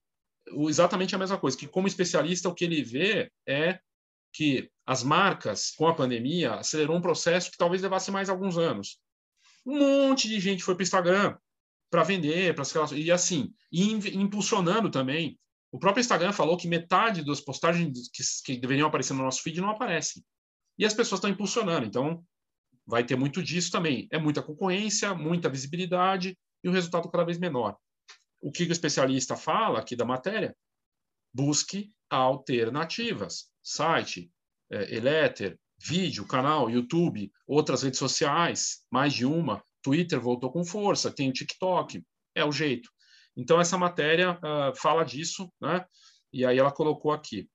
exatamente 0.69 1.15
a 1.15 1.19
mesma 1.19 1.39
coisa, 1.39 1.57
que 1.57 1.69
como 1.69 1.87
especialista 1.87 2.49
o 2.49 2.55
que 2.55 2.65
ele 2.65 2.83
vê 2.83 3.31
é 3.47 3.79
que 4.33 4.71
as 4.87 5.03
marcas, 5.03 5.71
com 5.73 5.87
a 5.87 5.95
pandemia, 5.95 6.55
acelerou 6.55 6.97
um 6.97 7.01
processo 7.01 7.51
que 7.51 7.57
talvez 7.57 7.83
levasse 7.83 8.11
mais 8.11 8.29
alguns 8.29 8.59
anos. 8.59 8.99
Um 9.65 9.79
monte 10.09 10.29
de 10.29 10.41
gente 10.41 10.63
foi 10.63 10.75
para 10.75 10.83
o 10.83 10.85
Instagram 10.85 11.37
para 11.91 12.05
vender, 12.05 12.55
para 12.55 12.65
se 12.65 12.79
e 12.95 13.11
assim, 13.11 13.53
e 13.71 13.93
impulsionando 13.93 14.91
também. 14.91 15.39
O 15.73 15.79
próprio 15.79 16.01
Instagram 16.01 16.33
falou 16.33 16.57
que 16.57 16.67
metade 16.67 17.25
das 17.25 17.41
postagens 17.41 18.11
que, 18.13 18.23
que 18.45 18.61
deveriam 18.61 18.89
aparecer 18.89 19.15
no 19.15 19.23
nosso 19.23 19.43
feed 19.43 19.61
não 19.61 19.71
aparecem. 19.71 20.25
E 20.79 20.85
as 20.85 20.95
pessoas 20.95 21.19
estão 21.19 21.31
impulsionando. 21.31 21.87
Então, 21.87 22.25
vai 22.87 23.05
ter 23.05 23.17
muito 23.17 23.43
disso 23.43 23.71
também. 23.71 24.09
É 24.11 24.19
muita 24.19 24.43
concorrência, 24.43 25.15
muita 25.15 25.49
visibilidade 25.49 26.37
e 26.65 26.69
o 26.69 26.73
resultado 26.73 27.11
cada 27.11 27.25
vez 27.25 27.39
menor. 27.39 27.77
O 28.41 28.51
que 28.51 28.65
o 28.65 28.73
especialista 28.73 29.37
fala 29.37 29.79
aqui 29.79 29.95
da 29.95 30.05
matéria? 30.05 30.57
Busque 31.33 31.93
alternativas. 32.09 33.51
Site, 33.63 34.31
é, 34.73 34.87
vídeo, 35.83 36.27
canal, 36.27 36.69
YouTube, 36.69 37.31
outras 37.47 37.83
redes 37.83 37.99
sociais, 37.99 38.85
mais 38.91 39.13
de 39.13 39.25
uma. 39.25 39.63
Twitter 39.83 40.21
voltou 40.21 40.53
com 40.53 40.65
força, 40.65 41.11
tem 41.11 41.31
o 41.31 41.33
TikTok, 41.33 42.05
é 42.35 42.45
o 42.45 42.53
jeito. 42.53 42.91
Então, 43.37 43.61
essa 43.61 43.79
matéria 43.79 44.33
uh, 44.39 44.77
fala 44.77 45.05
disso, 45.05 45.53
né? 45.61 45.85
E 46.33 46.45
aí 46.45 46.59
ela 46.59 46.73
colocou 46.73 47.13
aqui. 47.13 47.49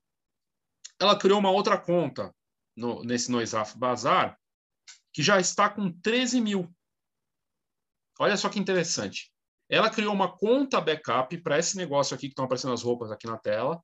Ela 1.00 1.18
criou 1.18 1.38
uma 1.38 1.50
outra 1.50 1.78
conta 1.78 2.34
no, 2.76 3.02
nesse 3.02 3.30
Noisaf 3.30 3.76
Bazar, 3.78 4.38
que 5.12 5.22
já 5.22 5.38
está 5.38 5.68
com 5.68 5.90
13 6.00 6.40
mil. 6.40 6.74
Olha 8.18 8.36
só 8.36 8.48
que 8.48 8.58
interessante. 8.58 9.32
Ela 9.68 9.90
criou 9.90 10.12
uma 10.12 10.36
conta 10.36 10.80
backup 10.80 11.36
para 11.38 11.58
esse 11.58 11.76
negócio 11.76 12.14
aqui 12.14 12.26
que 12.26 12.32
estão 12.32 12.44
aparecendo 12.44 12.74
as 12.74 12.82
roupas 12.82 13.10
aqui 13.10 13.26
na 13.26 13.36
tela. 13.36 13.82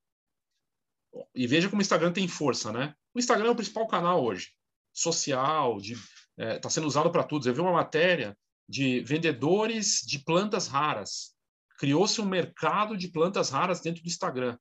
E 1.34 1.46
veja 1.46 1.68
como 1.68 1.80
o 1.80 1.82
Instagram 1.82 2.12
tem 2.12 2.28
força, 2.28 2.72
né? 2.72 2.94
O 3.14 3.18
Instagram 3.18 3.48
é 3.48 3.50
o 3.50 3.56
principal 3.56 3.86
canal 3.86 4.24
hoje, 4.24 4.52
social, 4.92 5.78
está 5.78 5.98
é, 6.38 6.58
tá 6.58 6.70
sendo 6.70 6.86
usado 6.86 7.10
para 7.10 7.24
tudo. 7.24 7.46
Eu 7.46 7.54
vi 7.54 7.60
uma 7.60 7.72
matéria 7.72 8.36
de 8.68 9.00
vendedores 9.00 10.00
de 10.06 10.18
plantas 10.18 10.66
raras. 10.66 11.36
Criou-se 11.82 12.20
um 12.20 12.24
mercado 12.24 12.96
de 12.96 13.08
plantas 13.08 13.50
raras 13.50 13.80
dentro 13.80 14.04
do 14.04 14.06
Instagram 14.06 14.56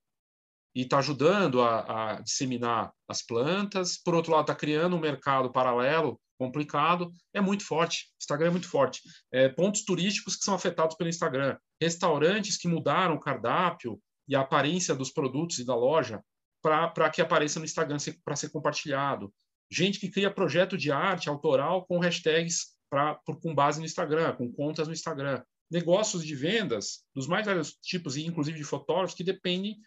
e 0.73 0.81
está 0.81 0.97
ajudando 0.97 1.61
a, 1.61 2.15
a, 2.15 2.21
disseminar 2.21 2.91
as 3.07 3.21
plantas. 3.21 3.95
Por 3.95 4.15
outro 4.15 4.31
lado, 4.31 4.41
está 4.41 4.55
criando 4.55 4.95
um 4.95 4.99
mercado 4.99 5.51
paralelo 5.51 6.19
complicado, 6.39 7.11
é 7.31 7.39
muito 7.39 7.63
forte. 7.63 8.07
Instagram 8.19 8.47
é 8.47 8.49
muito 8.49 8.67
forte. 8.67 9.01
É, 9.31 9.47
pontos 9.47 9.85
turísticos 9.85 10.35
que 10.35 10.43
são 10.43 10.55
afetados 10.55 10.95
pelo 10.95 11.11
Instagram, 11.11 11.59
restaurantes 11.79 12.57
que 12.57 12.67
mudaram 12.67 13.13
o 13.13 13.19
cardápio 13.19 14.01
e 14.27 14.35
a 14.35 14.41
aparência 14.41 14.95
dos 14.95 15.11
produtos 15.11 15.59
e 15.59 15.63
da 15.63 15.75
loja 15.75 16.23
para 16.59 17.11
que 17.11 17.21
apareça 17.21 17.59
no 17.59 17.65
Instagram 17.65 17.97
para 18.25 18.35
ser 18.35 18.49
compartilhado. 18.49 19.31
Gente 19.71 19.99
que 19.99 20.09
cria 20.09 20.33
projeto 20.33 20.75
de 20.75 20.91
arte 20.91 21.29
autoral 21.29 21.85
com 21.85 21.99
hashtags 21.99 22.75
pra, 22.89 23.13
por, 23.23 23.39
com 23.39 23.53
base 23.53 23.79
no 23.79 23.85
Instagram, 23.85 24.35
com 24.35 24.51
contas 24.51 24.87
no 24.87 24.93
Instagram. 24.93 25.43
Negócios 25.71 26.25
de 26.25 26.35
vendas 26.35 27.03
dos 27.15 27.27
mais 27.27 27.45
vários 27.45 27.73
tipos, 27.73 28.17
inclusive 28.17 28.57
de 28.57 28.63
fotógrafos, 28.63 29.15
que 29.15 29.23
dependem 29.23 29.79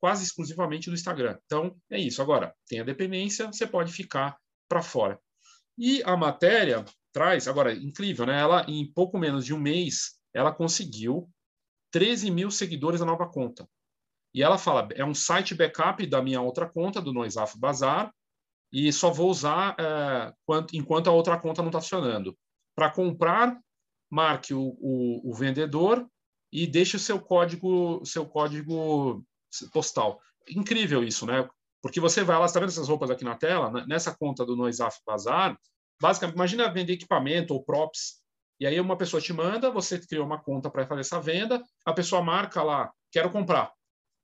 quase 0.00 0.24
exclusivamente 0.24 0.90
do 0.90 0.94
Instagram. 0.94 1.38
Então, 1.46 1.76
é 1.90 1.98
isso. 1.98 2.20
Agora, 2.20 2.54
tem 2.66 2.80
a 2.80 2.84
dependência, 2.84 3.46
você 3.46 3.66
pode 3.66 3.92
ficar 3.92 4.36
para 4.68 4.82
fora. 4.82 5.18
E 5.76 6.02
a 6.02 6.16
matéria 6.16 6.84
traz, 7.12 7.46
agora, 7.46 7.72
incrível, 7.72 8.26
né? 8.26 8.38
Ela, 8.40 8.64
em 8.68 8.90
pouco 8.92 9.18
menos 9.18 9.44
de 9.44 9.54
um 9.54 9.58
mês, 9.58 10.18
ela 10.34 10.52
conseguiu 10.52 11.30
13 11.92 12.30
mil 12.30 12.50
seguidores 12.50 13.00
na 13.00 13.06
nova 13.06 13.28
conta. 13.28 13.68
E 14.34 14.42
ela 14.42 14.58
fala, 14.58 14.88
é 14.94 15.04
um 15.04 15.14
site 15.14 15.54
backup 15.54 16.04
da 16.06 16.22
minha 16.22 16.40
outra 16.40 16.68
conta, 16.68 17.00
do 17.00 17.12
Noisaf 17.12 17.58
Bazar, 17.58 18.12
e 18.72 18.92
só 18.92 19.10
vou 19.10 19.30
usar 19.30 19.74
é, 19.78 20.32
enquanto 20.74 21.08
a 21.08 21.12
outra 21.12 21.38
conta 21.38 21.62
não 21.62 21.70
está 21.70 21.80
funcionando. 21.80 22.36
Para 22.74 22.90
comprar, 22.90 23.58
marque 24.10 24.54
o, 24.54 24.76
o, 24.80 25.30
o, 25.30 25.34
vendedor 25.34 26.06
e 26.52 26.66
deixe 26.66 26.96
o 26.96 27.00
seu 27.00 27.20
código, 27.20 28.02
seu 28.04 28.26
código 28.26 29.24
postal. 29.72 30.20
Incrível 30.48 31.04
isso, 31.04 31.26
né? 31.26 31.48
Porque 31.82 32.00
você 32.00 32.24
vai 32.24 32.38
lá, 32.38 32.46
está 32.46 32.58
vendo 32.58 32.70
essas 32.70 32.88
roupas 32.88 33.10
aqui 33.10 33.24
na 33.24 33.36
tela? 33.36 33.70
Né? 33.70 33.84
Nessa 33.86 34.14
conta 34.16 34.44
do 34.44 34.56
Noisaf 34.56 34.98
Bazar, 35.06 35.58
basicamente, 36.00 36.36
imagina 36.36 36.72
vender 36.72 36.94
equipamento 36.94 37.54
ou 37.54 37.62
props. 37.62 38.22
E 38.60 38.66
aí 38.66 38.80
uma 38.80 38.96
pessoa 38.96 39.20
te 39.20 39.32
manda, 39.32 39.70
você 39.70 39.98
criou 39.98 40.26
uma 40.26 40.42
conta 40.42 40.68
para 40.68 40.86
fazer 40.86 41.02
essa 41.02 41.20
venda, 41.20 41.62
a 41.84 41.92
pessoa 41.92 42.22
marca 42.22 42.62
lá, 42.62 42.90
quero 43.12 43.30
comprar. 43.30 43.72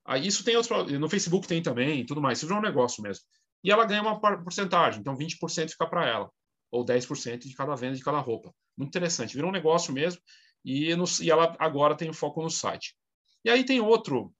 Aí 0.05 0.27
isso 0.27 0.45
tem 0.45 0.57
outros, 0.57 0.93
no 0.93 1.09
Facebook 1.09 1.47
tem 1.47 1.63
também 1.63 2.05
tudo 2.05 2.21
mais, 2.21 2.43
isso 2.43 2.53
é 2.53 2.57
um 2.57 2.61
negócio 2.61 3.03
mesmo. 3.03 3.25
E 3.63 3.71
ela 3.71 3.87
ganha 3.87 4.03
uma 4.03 4.21
porcentagem, 4.21 5.01
então 5.01 5.17
20% 5.17 5.71
fica 5.71 5.87
para 5.87 6.07
ela, 6.07 6.31
ou 6.75 6.85
10% 6.85 7.47
de 7.47 7.55
cada 7.55 7.77
venda 7.77 7.95
de 7.95 8.03
cada 8.03 8.19
roupa. 8.19 8.53
Muito 8.77 8.91
interessante, 8.91 9.35
virou 9.35 9.49
um 9.49 9.53
negócio 9.53 9.93
mesmo. 9.93 10.21
e, 10.65 10.95
no, 10.97 11.05
e 11.23 11.31
ela 11.31 11.55
agora 11.59 11.97
tem 11.97 12.13
foco 12.13 12.43
no 12.43 12.51
site. 12.51 12.97
E 13.45 13.51
aí 13.51 13.65
tem 13.65 13.81
outro 13.81 14.35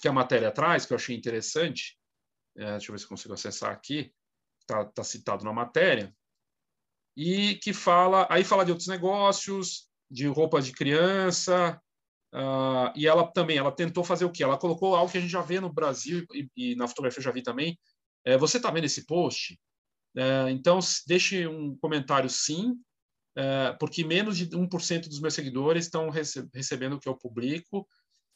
que 0.00 0.08
a 0.08 0.12
matéria 0.12 0.50
traz, 0.50 0.86
que 0.86 0.92
eu 0.92 0.96
achei 0.96 1.14
interessante, 1.14 1.98
é, 2.56 2.72
deixa 2.72 2.90
eu 2.90 2.94
ver 2.94 2.98
se 3.00 3.06
consigo 3.06 3.34
acessar 3.34 3.70
aqui, 3.70 4.12
está 4.60 4.84
tá 4.84 5.04
citado 5.04 5.44
na 5.44 5.52
matéria, 5.52 6.14
e 7.14 7.56
que 7.56 7.74
fala, 7.74 8.26
aí 8.30 8.44
fala 8.44 8.64
de 8.64 8.70
outros 8.70 8.88
negócios, 8.88 9.88
de 10.10 10.26
roupa 10.28 10.62
de 10.62 10.72
criança, 10.72 11.78
uh, 12.34 12.92
e 12.96 13.06
ela 13.06 13.30
também, 13.30 13.58
ela 13.58 13.72
tentou 13.72 14.02
fazer 14.02 14.24
o 14.24 14.32
quê? 14.32 14.42
Ela 14.42 14.56
colocou 14.58 14.94
algo 14.94 15.12
que 15.12 15.18
a 15.18 15.20
gente 15.20 15.30
já 15.30 15.42
vê 15.42 15.60
no 15.60 15.70
Brasil 15.72 16.24
e, 16.32 16.48
e 16.56 16.74
na 16.76 16.88
fotografia 16.88 17.18
eu 17.18 17.24
já 17.24 17.32
vi 17.32 17.42
também. 17.42 17.78
É, 18.24 18.38
você 18.38 18.56
está 18.56 18.70
vendo 18.70 18.84
esse 18.84 19.04
post? 19.04 19.58
É, 20.16 20.50
então, 20.50 20.78
deixe 21.06 21.46
um 21.46 21.76
comentário 21.76 22.28
sim, 22.28 22.76
é, 23.36 23.72
porque 23.80 24.04
menos 24.04 24.36
de 24.36 24.46
1% 24.46 25.08
dos 25.08 25.20
meus 25.20 25.34
seguidores 25.34 25.86
estão 25.86 26.10
rece 26.10 26.46
recebendo 26.52 26.94
o 26.94 27.00
que 27.00 27.08
eu 27.08 27.16
publico 27.16 27.86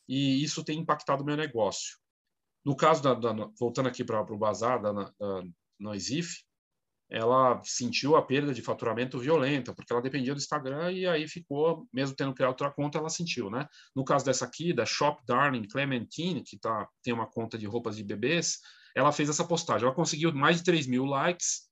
e 0.08 0.42
isso 0.42 0.64
tem 0.64 0.78
impactado 0.78 1.22
o 1.22 1.26
meu 1.26 1.36
negócio. 1.36 1.98
No 2.64 2.74
caso 2.74 3.02
da, 3.02 3.14
da 3.14 3.32
voltando 3.58 3.88
aqui 3.88 4.02
para 4.02 4.20
o 4.20 4.38
bazar 4.38 4.80
da, 4.80 4.92
da 4.92 5.12
Noisif, 5.78 6.42
ela 7.08 7.60
sentiu 7.62 8.16
a 8.16 8.22
perda 8.22 8.52
de 8.52 8.62
faturamento 8.62 9.18
violenta, 9.18 9.72
porque 9.72 9.92
ela 9.92 10.02
dependia 10.02 10.34
do 10.34 10.38
Instagram 10.38 10.90
e 10.90 11.06
aí 11.06 11.28
ficou, 11.28 11.86
mesmo 11.92 12.16
tendo 12.16 12.34
criado 12.34 12.50
outra 12.50 12.70
conta, 12.70 12.98
ela 12.98 13.08
sentiu, 13.08 13.48
né? 13.48 13.68
No 13.94 14.04
caso 14.04 14.24
dessa 14.24 14.44
aqui, 14.44 14.72
da 14.72 14.84
Shop 14.84 15.22
Darling 15.24 15.68
Clementine, 15.68 16.42
que 16.42 16.58
tá, 16.58 16.88
tem 17.02 17.14
uma 17.14 17.26
conta 17.26 17.56
de 17.56 17.66
roupas 17.66 17.96
de 17.96 18.02
bebês, 18.02 18.58
ela 18.96 19.12
fez 19.12 19.28
essa 19.28 19.46
postagem. 19.46 19.86
Ela 19.86 19.94
conseguiu 19.94 20.32
mais 20.32 20.56
de 20.56 20.64
3 20.64 20.86
mil 20.86 21.04
likes 21.04 21.68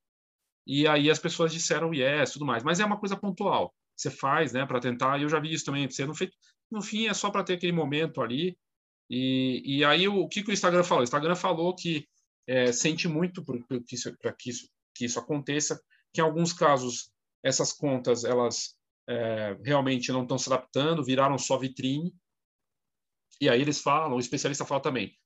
e 0.67 0.87
aí 0.87 1.11
as 1.11 1.19
pessoas 1.19 1.53
disseram 1.53 1.93
yes, 1.95 2.33
tudo 2.33 2.45
mais. 2.45 2.63
Mas 2.63 2.81
é 2.81 2.85
uma 2.85 3.01
coisa 3.01 3.17
pontual. 3.17 3.75
Você 3.97 4.11
faz, 4.11 4.53
né, 4.53 4.67
para 4.67 4.79
tentar. 4.79 5.21
Eu 5.21 5.29
já 5.29 5.41
vi 5.41 5.53
isso 5.53 5.65
também. 5.65 5.91
Você 5.91 6.05
não 6.05 6.15
fez, 6.15 6.31
no 6.71 6.83
fim 6.83 7.07
é 7.07 7.15
só 7.15 7.31
para 7.31 7.43
ter 7.43 7.55
aquele 7.55 7.73
momento 7.73 8.21
ali. 8.21 8.59
E, 9.09 9.63
e 9.65 9.85
aí 9.85 10.07
o, 10.07 10.29
que, 10.29 10.43
que 10.43 10.51
o 10.51 10.53
Instagram 10.53 10.85
falou? 10.85 11.01
O 11.01 11.05
Instagram 11.05 11.35
falou 11.35 11.75
que 11.75 12.07
é, 12.47 12.71
sente 12.73 13.09
muito 13.09 13.43
para 13.43 13.59
que, 13.87 13.95
isso, 13.95 14.15
que, 14.39 14.51
isso, 14.51 14.69
que 14.95 15.05
isso 15.07 15.19
aconteça, 15.19 15.81
que 16.13 16.21
em 16.21 16.25
alguns 16.25 16.53
casos 16.53 17.11
essas 17.43 17.73
contas 17.73 18.25
elas 18.25 18.77
é, 19.09 19.57
realmente 19.65 20.13
não 20.13 20.23
estão 20.23 20.37
se 20.37 20.53
adaptando, 20.53 21.05
viraram 21.05 21.39
só 21.39 21.57
vitrine. 21.57 22.15
E 23.41 23.49
aí 23.49 23.61
eles 23.61 23.81
falam, 23.81 24.17
o 24.17 24.21
especialista 24.21 24.65
fala 24.65 24.81
também, 24.81 25.17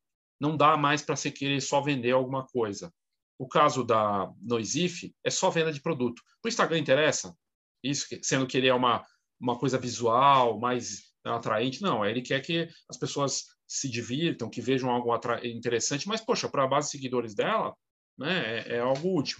não 0.40 0.57
dá 0.57 0.76
mais 0.76 1.02
para 1.02 1.16
você 1.16 1.30
querer 1.30 1.61
só 1.61 1.80
vender 1.80 2.12
alguma 2.12 2.47
coisa. 2.47 2.92
O 3.38 3.47
caso 3.47 3.85
da 3.85 4.33
Noisif 4.40 5.14
é 5.25 5.30
só 5.30 5.50
venda 5.50 5.73
de 5.73 5.80
produto. 5.80 6.23
O 6.45 6.49
Instagram 6.49 6.78
interessa? 6.78 7.37
Isso, 7.83 8.07
sendo 8.23 8.47
que 8.47 8.57
ele 8.57 8.66
é 8.68 8.75
uma, 8.75 9.04
uma 9.40 9.59
coisa 9.59 9.78
visual, 9.78 10.59
mais 10.59 11.12
atraente. 11.25 11.83
Não, 11.83 12.04
ele 12.04 12.23
quer 12.23 12.40
que 12.40 12.68
as 12.88 12.97
pessoas 12.97 13.45
se 13.66 13.88
divirtam, 13.88 14.50
que 14.50 14.61
vejam 14.61 14.90
algo 14.90 15.14
interessante, 15.45 16.09
mas, 16.09 16.21
poxa, 16.21 16.49
para 16.49 16.64
a 16.64 16.66
base 16.66 16.88
de 16.88 16.92
seguidores 16.92 17.35
dela, 17.35 17.76
né, 18.16 18.61
é, 18.61 18.76
é, 18.76 18.80
algo 18.80 19.16
útil. 19.16 19.38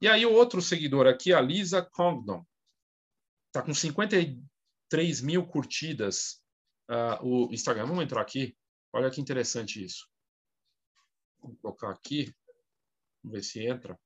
E 0.00 0.08
aí 0.08 0.24
o 0.24 0.32
outro 0.32 0.62
seguidor 0.62 1.06
aqui, 1.06 1.32
a 1.32 1.40
Lisa 1.40 1.82
Congdon, 1.82 2.44
está 3.48 3.62
com 3.62 3.74
53 3.74 5.20
mil 5.20 5.46
curtidas 5.46 6.40
uh, 6.90 7.22
o 7.22 7.52
Instagram. 7.52 7.86
Vamos 7.86 8.02
entrar 8.02 8.22
aqui. 8.22 8.56
Olha 8.92 9.10
que 9.10 9.20
interessante 9.20 9.84
isso. 9.84 10.09
Vou 11.42 11.56
colocar 11.62 11.90
aqui. 11.90 12.34
Vamos 13.22 13.38
ver 13.38 13.42
se 13.42 13.66
entra. 13.66 13.98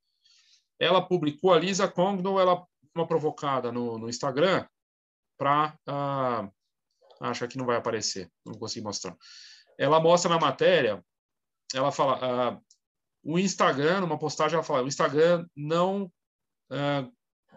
Ela 0.79 1.07
publicou, 1.07 1.53
a 1.53 1.59
Lisa 1.59 1.89
Congdon, 1.89 2.41
ela 2.41 2.67
uma 2.95 3.07
provocada 3.07 3.73
no, 3.73 3.99
no 3.99 4.09
Instagram 4.09 4.67
para. 5.37 5.77
Uh, 5.89 6.53
acho 7.21 7.49
que 7.49 7.59
não 7.59 7.67
vai 7.67 7.77
aparecer, 7.77 8.31
não 8.45 8.55
consigo 8.55 8.87
mostrar. 8.87 9.17
Ela 9.79 10.01
mostra 10.01 10.31
na 10.31 10.39
matéria, 10.39 11.05
ela 11.75 11.91
fala. 11.91 12.55
Uh, 12.55 12.65
o 13.27 13.39
Instagram, 13.39 14.03
numa 14.03 14.19
postagem, 14.19 14.55
ela 14.55 14.63
fala: 14.63 14.85
o 14.85 14.89
Instagram 14.89 15.47
não 15.57 16.05
uh, 16.71 17.13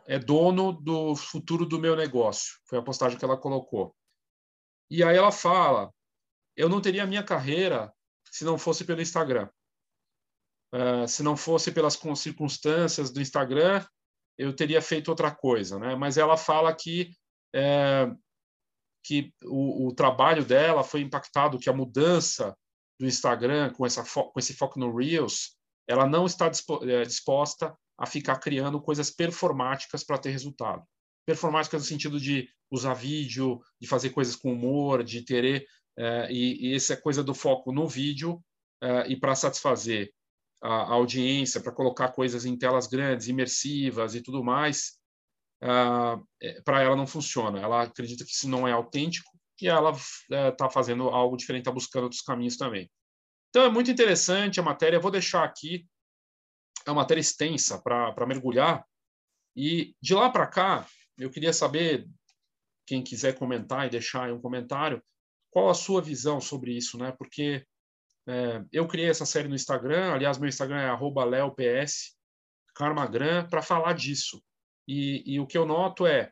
é 0.08 0.18
dono 0.18 0.72
do 0.72 1.16
futuro 1.16 1.66
do 1.66 1.80
meu 1.80 1.96
negócio. 1.96 2.58
Foi 2.66 2.80
a 2.80 2.84
postagem 2.84 3.18
que 3.18 3.26
ela 3.26 3.38
colocou. 3.38 3.96
E 4.90 5.04
aí 5.04 5.16
ela 5.16 5.32
fala: 5.32 5.94
eu 6.56 6.70
não 6.70 6.82
teria 6.82 7.06
minha 7.06 7.24
carreira 7.24 7.94
se 8.32 8.44
não 8.44 8.58
fosse 8.58 8.86
pelo 8.86 9.02
Instagram. 9.02 9.50
Uh, 10.74 11.08
se 11.08 11.24
não 11.24 11.38
fosse 11.38 11.72
pelas 11.72 11.98
circunstâncias 12.16 13.10
do 13.10 13.22
Instagram, 13.22 13.86
eu 14.38 14.54
teria 14.54 14.82
feito 14.82 15.08
outra 15.10 15.32
coisa, 15.34 15.80
né? 15.80 15.96
Mas 15.96 16.18
ela 16.18 16.38
fala 16.38 16.74
que 16.74 17.12
é, 17.54 18.12
que 19.04 19.34
o, 19.46 19.88
o, 19.88 19.96
trabalho 19.96 20.46
dela 20.46 20.84
foi 20.84 21.02
impactado, 21.02 21.58
que 21.58 21.70
a 21.70 21.74
mudança 21.74 22.56
do 23.00 23.08
Instagram 23.08 23.72
com 23.72 23.86
essa 23.86 24.04
com 24.04 24.38
esse 24.38 24.54
foco 24.54 24.80
no 24.80 24.96
Reels, 24.96 25.56
ela 25.88 26.06
não 26.06 26.26
está 26.26 26.52
é, 26.84 27.04
disposta 27.04 27.76
a 27.98 28.06
ficar 28.06 28.38
criando 28.38 28.82
coisas 28.82 29.10
performáticas 29.10 30.04
para 30.04 30.18
ter 30.18 30.30
resultado. 30.30 30.84
Performáticas 31.26 31.82
no 31.82 31.88
sentido 31.88 32.20
de 32.20 32.50
usar 32.70 32.94
vídeo, 32.94 33.62
de 33.80 33.88
fazer 33.88 34.10
coisas 34.10 34.36
com 34.36 34.52
humor, 34.52 35.04
de 35.04 35.24
ter 35.24 35.66
é, 35.98 36.32
e, 36.32 36.70
e 36.70 36.76
essa 36.76 36.96
coisa 36.96 37.24
do 37.24 37.34
foco 37.34 37.72
no 37.72 37.88
vídeo 37.88 38.44
é, 38.84 39.08
e 39.08 39.20
para 39.20 39.36
satisfazer 39.36 40.14
a, 40.62 40.70
a 40.70 40.94
audiência, 40.94 41.62
para 41.62 41.72
colocar 41.72 42.10
coisas 42.10 42.46
em 42.46 42.58
telas 42.58 42.88
grandes, 42.88 43.28
imersivas 43.28 44.16
e 44.16 44.22
tudo 44.22 44.44
mais, 44.44 45.00
uh, 45.64 46.64
para 46.64 46.82
ela 46.82 46.96
não 46.96 47.08
funciona. 47.08 47.60
Ela 47.60 47.84
acredita 47.84 48.24
que 48.24 48.32
isso 48.32 48.50
não 48.50 48.68
é 48.68 48.72
autêntico 48.72 49.30
e 49.62 49.68
ela 49.68 49.92
está 50.30 50.68
uh, 50.68 50.72
fazendo 50.72 51.10
algo 51.10 51.38
diferente, 51.38 51.62
está 51.62 51.72
buscando 51.72 52.04
outros 52.04 52.22
caminhos 52.22 52.58
também. 52.58 52.90
Então 53.50 53.64
é 53.64 53.70
muito 53.70 53.90
interessante 53.90 54.60
a 54.60 54.64
matéria. 54.64 54.98
Eu 54.98 55.02
vou 55.02 55.12
deixar 55.12 55.44
aqui 55.44 55.88
é 56.86 56.92
uma 56.92 57.02
matéria 57.02 57.22
extensa 57.22 57.82
para 57.82 58.26
mergulhar. 58.26 58.86
E 59.56 59.96
de 60.02 60.14
lá 60.14 60.30
para 60.30 60.48
cá, 60.48 60.88
eu 61.18 61.30
queria 61.30 61.52
saber, 61.52 62.08
quem 62.86 63.04
quiser 63.04 63.38
comentar 63.38 63.86
e 63.86 63.90
deixar 63.90 64.32
um 64.32 64.40
comentário, 64.40 65.04
qual 65.52 65.70
a 65.70 65.74
sua 65.74 66.02
visão 66.02 66.40
sobre 66.40 66.72
isso, 66.76 66.98
né? 66.98 67.12
Porque 67.12 67.66
é, 68.28 68.62
eu 68.74 68.86
criei 68.88 69.10
essa 69.10 69.26
série 69.26 69.48
no 69.48 69.56
Instagram, 69.56 70.12
aliás, 70.14 70.38
meu 70.38 70.50
Instagram 70.50 70.80
é 70.80 71.26
leops, 71.26 72.14
para 73.50 73.62
falar 73.62 73.94
disso. 73.94 74.44
E, 74.88 75.24
e, 75.26 75.40
o 75.40 75.48
que 75.48 75.58
eu 75.58 75.66
noto 75.66 76.06
é, 76.06 76.32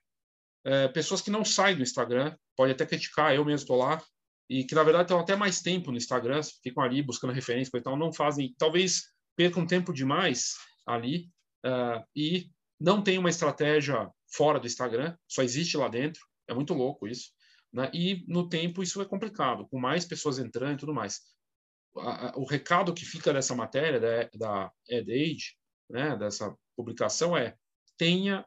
é, 0.66 0.88
pessoas 0.90 1.22
que 1.22 1.32
não 1.32 1.46
saem 1.46 1.78
do 1.78 1.84
Instagram, 1.84 2.36
pode 2.56 2.74
até 2.74 2.86
criticar, 2.86 3.34
eu 3.34 3.46
mesmo 3.46 3.64
estou 3.64 3.78
lá, 3.78 4.04
e 4.50 4.64
que 4.64 4.76
na 4.76 4.84
verdade 4.84 5.06
estão 5.06 5.20
até 5.20 5.36
mais 5.36 5.62
tempo 5.62 5.90
no 5.90 5.98
Instagram, 5.98 6.42
ficam 6.62 6.84
ali 6.84 7.02
buscando 7.02 7.34
referência, 7.34 7.72
então 7.78 7.96
não 7.96 8.14
fazem, 8.14 8.54
talvez 8.58 9.04
percam 9.36 9.66
tempo 9.66 9.94
demais 9.94 10.54
ali 10.86 11.30
uh, 11.66 12.06
e 12.16 12.50
não 12.80 13.02
tem 13.02 13.18
uma 13.18 13.30
estratégia 13.30 14.10
fora 14.32 14.60
do 14.60 14.68
Instagram, 14.68 15.18
só 15.28 15.42
existe 15.42 15.78
lá 15.78 15.88
dentro, 15.88 16.22
é 16.48 16.54
muito 16.54 16.74
louco 16.74 17.08
isso. 17.08 17.32
Né? 17.74 17.90
E 17.94 18.24
no 18.28 18.48
tempo 18.48 18.84
isso 18.84 19.02
é 19.02 19.06
complicado, 19.06 19.68
com 19.68 19.80
mais 19.80 20.06
pessoas 20.06 20.38
entrando 20.38 20.76
e 20.76 20.80
tudo 20.80 20.94
mais 20.94 21.35
o 22.36 22.46
recado 22.46 22.94
que 22.94 23.06
fica 23.06 23.34
dessa 23.34 23.56
matéria 23.56 24.00
da, 24.00 24.30
da 24.34 24.72
EdAge, 24.88 25.56
né, 25.90 26.16
dessa 26.18 26.56
publicação 26.76 27.36
é 27.38 27.56
tenha 27.98 28.46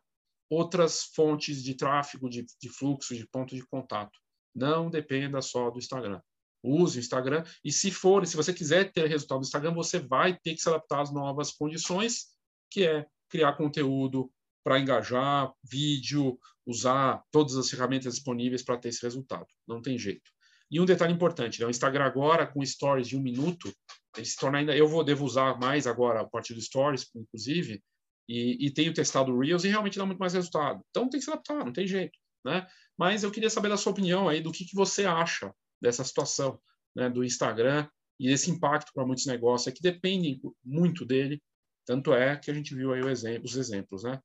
outras 0.51 1.05
fontes 1.15 1.63
de 1.63 1.75
tráfego, 1.75 2.29
de, 2.29 2.45
de 2.61 2.69
fluxo, 2.69 3.15
de 3.15 3.27
ponto 3.27 3.55
de 3.55 3.67
contato. 3.67 4.19
Não 4.55 4.91
dependa 4.91 5.41
só 5.41 5.71
do 5.71 5.79
Instagram. 5.79 6.21
Use 6.63 6.99
o 6.99 7.01
Instagram 7.01 7.45
e 7.65 7.71
se 7.71 7.91
for, 7.91 8.27
se 8.27 8.37
você 8.37 8.53
quiser 8.53 8.93
ter 8.93 9.07
resultado 9.07 9.39
do 9.39 9.45
Instagram, 9.45 9.73
você 9.73 9.99
vai 9.99 10.37
ter 10.37 10.55
que 10.55 10.61
se 10.61 10.69
adaptar 10.69 11.03
às 11.03 11.13
novas 11.13 11.53
condições, 11.53 12.27
que 12.71 12.87
é 12.87 13.07
criar 13.29 13.55
conteúdo 13.55 14.31
para 14.65 14.79
engajar, 14.79 15.53
vídeo, 15.63 16.39
usar 16.67 17.23
todas 17.31 17.57
as 17.57 17.71
ferramentas 17.71 18.15
disponíveis 18.15 18.63
para 18.63 18.77
ter 18.77 18.89
esse 18.89 19.03
resultado. 19.03 19.47
Não 19.67 19.81
tem 19.81 19.97
jeito. 19.97 20.31
E 20.71 20.81
um 20.81 20.85
detalhe 20.85 21.13
importante, 21.13 21.61
né? 21.61 21.67
o 21.67 21.71
Instagram 21.71 22.05
agora, 22.05 22.47
com 22.47 22.65
stories 22.65 23.09
de 23.09 23.17
um 23.17 23.23
minuto, 23.23 23.73
ele 24.17 24.27
se 24.27 24.37
torna 24.37 24.59
ainda. 24.59 24.77
Eu 24.77 24.87
vou 24.87 25.03
devo 25.03 25.25
usar 25.25 25.59
mais 25.59 25.87
agora 25.87 26.21
a 26.21 26.29
partir 26.29 26.55
do 26.55 26.61
stories, 26.61 27.07
inclusive, 27.15 27.83
e, 28.29 28.67
e 28.67 28.71
tenho 28.71 28.93
testado 28.93 29.33
o 29.33 29.41
Reels 29.41 29.65
e 29.65 29.69
realmente 29.69 29.97
dá 29.97 30.05
muito 30.05 30.19
mais 30.19 30.35
resultado. 30.35 30.85
Então 30.91 31.09
tem 31.09 31.19
que 31.19 31.25
se 31.25 31.31
adaptar, 31.31 31.65
não 31.65 31.73
tem 31.73 31.87
jeito. 31.87 32.19
Né? 32.45 32.67
Mas 32.97 33.23
eu 33.23 33.31
queria 33.31 33.49
saber 33.49 33.69
da 33.69 33.77
sua 33.77 33.93
opinião 33.93 34.29
aí, 34.29 34.41
do 34.41 34.53
que, 34.53 34.67
que 34.67 34.75
você 34.75 35.07
acha 35.07 35.53
dessa 35.81 36.05
situação 36.05 36.61
né, 36.95 37.09
do 37.09 37.25
Instagram 37.25 37.89
e 38.21 38.31
esse 38.31 38.51
impacto 38.51 38.93
para 38.93 39.07
muitos 39.07 39.27
negócios 39.27 39.73
que 39.75 39.83
dependem 39.83 40.41
muito 40.65 41.07
dele. 41.07 41.41
Tanto 41.87 42.13
é 42.13 42.37
que 42.37 42.51
a 42.51 42.55
gente 42.55 42.75
viu 42.75 42.93
aí 42.93 43.01
exemplo, 43.01 43.45
os 43.45 43.57
exemplos. 43.57 44.03
Né? 44.03 44.21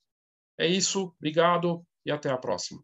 É 0.59 0.67
isso, 0.67 1.13
obrigado 1.17 1.85
e 2.05 2.11
até 2.11 2.29
a 2.29 2.37
próxima. 2.37 2.83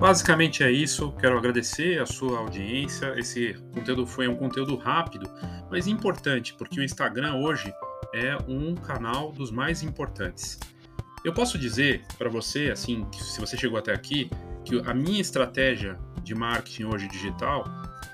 Basicamente 0.00 0.64
é 0.64 0.72
isso. 0.72 1.12
Quero 1.20 1.36
agradecer 1.36 2.00
a 2.00 2.06
sua 2.06 2.38
audiência. 2.38 3.12
Esse 3.18 3.52
conteúdo 3.74 4.06
foi 4.06 4.26
um 4.26 4.34
conteúdo 4.34 4.74
rápido, 4.74 5.30
mas 5.70 5.86
importante, 5.86 6.54
porque 6.54 6.80
o 6.80 6.82
Instagram 6.82 7.34
hoje 7.34 7.70
é 8.14 8.34
um 8.48 8.74
canal 8.74 9.30
dos 9.30 9.50
mais 9.50 9.82
importantes. 9.82 10.58
Eu 11.22 11.34
posso 11.34 11.58
dizer 11.58 12.02
para 12.16 12.30
você, 12.30 12.70
assim, 12.70 13.06
se 13.12 13.38
você 13.38 13.58
chegou 13.58 13.78
até 13.78 13.92
aqui, 13.92 14.30
que 14.64 14.80
a 14.86 14.94
minha 14.94 15.20
estratégia 15.20 15.98
de 16.22 16.34
marketing 16.34 16.84
hoje 16.84 17.06
digital, 17.06 17.64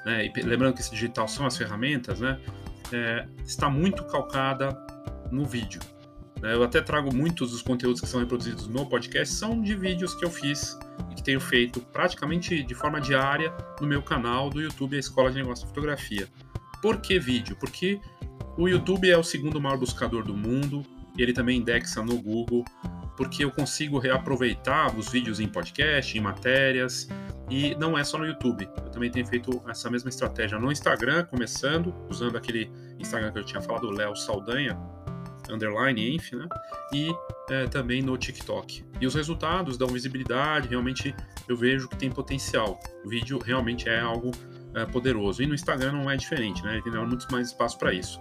né, 0.04 0.26
e 0.26 0.42
lembrando 0.42 0.74
que 0.74 0.80
esse 0.80 0.90
digital 0.90 1.28
são 1.28 1.46
as 1.46 1.56
ferramentas, 1.56 2.18
né, 2.18 2.40
é, 2.92 3.28
está 3.44 3.70
muito 3.70 4.02
calcada 4.06 4.76
no 5.30 5.44
vídeo. 5.44 5.80
Eu 6.42 6.64
até 6.64 6.80
trago 6.80 7.14
muitos 7.14 7.52
dos 7.52 7.62
conteúdos 7.62 8.00
que 8.00 8.08
são 8.08 8.18
reproduzidos 8.18 8.66
no 8.66 8.86
podcast 8.86 9.32
são 9.32 9.62
de 9.62 9.76
vídeos 9.76 10.16
que 10.16 10.24
eu 10.24 10.30
fiz 10.30 10.76
e 11.10 11.14
que 11.14 11.22
tenho 11.22 11.40
feito 11.40 11.80
praticamente 11.80 12.62
de 12.62 12.74
forma 12.74 13.00
diária 13.00 13.52
no 13.80 13.86
meu 13.86 14.02
canal 14.02 14.50
do 14.50 14.60
YouTube, 14.60 14.96
a 14.96 15.00
Escola 15.00 15.30
de 15.30 15.36
Negócio 15.36 15.64
de 15.64 15.70
Fotografia. 15.70 16.28
Por 16.80 17.00
que 17.00 17.18
vídeo? 17.18 17.56
Porque 17.58 18.00
o 18.56 18.68
YouTube 18.68 19.10
é 19.10 19.16
o 19.16 19.22
segundo 19.22 19.60
maior 19.60 19.78
buscador 19.78 20.24
do 20.24 20.36
mundo, 20.36 20.82
ele 21.18 21.32
também 21.32 21.58
indexa 21.58 22.02
no 22.02 22.20
Google, 22.20 22.64
porque 23.16 23.44
eu 23.44 23.50
consigo 23.50 23.98
reaproveitar 23.98 24.96
os 24.96 25.08
vídeos 25.08 25.40
em 25.40 25.48
podcast, 25.48 26.16
em 26.16 26.20
matérias, 26.20 27.08
e 27.50 27.74
não 27.76 27.96
é 27.96 28.04
só 28.04 28.18
no 28.18 28.26
YouTube. 28.26 28.68
Eu 28.76 28.90
também 28.90 29.10
tenho 29.10 29.26
feito 29.26 29.62
essa 29.68 29.88
mesma 29.88 30.10
estratégia 30.10 30.58
no 30.58 30.70
Instagram, 30.70 31.24
começando, 31.24 31.94
usando 32.10 32.36
aquele 32.36 32.70
Instagram 32.98 33.32
que 33.32 33.38
eu 33.38 33.44
tinha 33.44 33.62
falado, 33.62 33.90
Léo 33.90 34.14
Saldanha, 34.14 34.76
underline, 35.50 36.14
enf, 36.14 36.32
né? 36.32 36.46
E 36.92 37.10
é, 37.50 37.66
também 37.66 38.02
no 38.02 38.16
TikTok. 38.16 38.84
E 39.00 39.06
os 39.06 39.14
resultados 39.14 39.76
dão 39.76 39.88
visibilidade, 39.88 40.68
realmente 40.68 41.14
eu 41.48 41.56
vejo 41.56 41.88
que 41.88 41.96
tem 41.96 42.10
potencial. 42.10 42.78
O 43.04 43.08
vídeo 43.08 43.38
realmente 43.38 43.88
é 43.88 44.00
algo 44.00 44.30
é, 44.74 44.84
poderoso. 44.84 45.42
E 45.42 45.46
no 45.46 45.54
Instagram 45.54 45.92
não 45.92 46.10
é 46.10 46.16
diferente, 46.16 46.62
né? 46.62 46.74
Ele 46.74 46.82
tem 46.82 46.92
muito 47.06 47.26
mais 47.32 47.48
espaço 47.48 47.78
para 47.78 47.92
isso. 47.92 48.20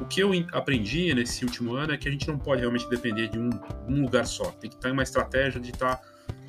O 0.00 0.04
que 0.04 0.20
eu 0.20 0.30
aprendi 0.52 1.12
nesse 1.12 1.44
último 1.44 1.74
ano 1.74 1.92
é 1.92 1.96
que 1.96 2.08
a 2.08 2.12
gente 2.12 2.26
não 2.28 2.38
pode 2.38 2.60
realmente 2.60 2.88
depender 2.88 3.28
de 3.28 3.38
um, 3.38 3.50
um 3.88 4.02
lugar 4.02 4.26
só. 4.26 4.44
Tem 4.52 4.70
que 4.70 4.88
em 4.88 4.92
uma 4.92 5.02
estratégia 5.02 5.60
de 5.60 5.70
estar, 5.70 6.00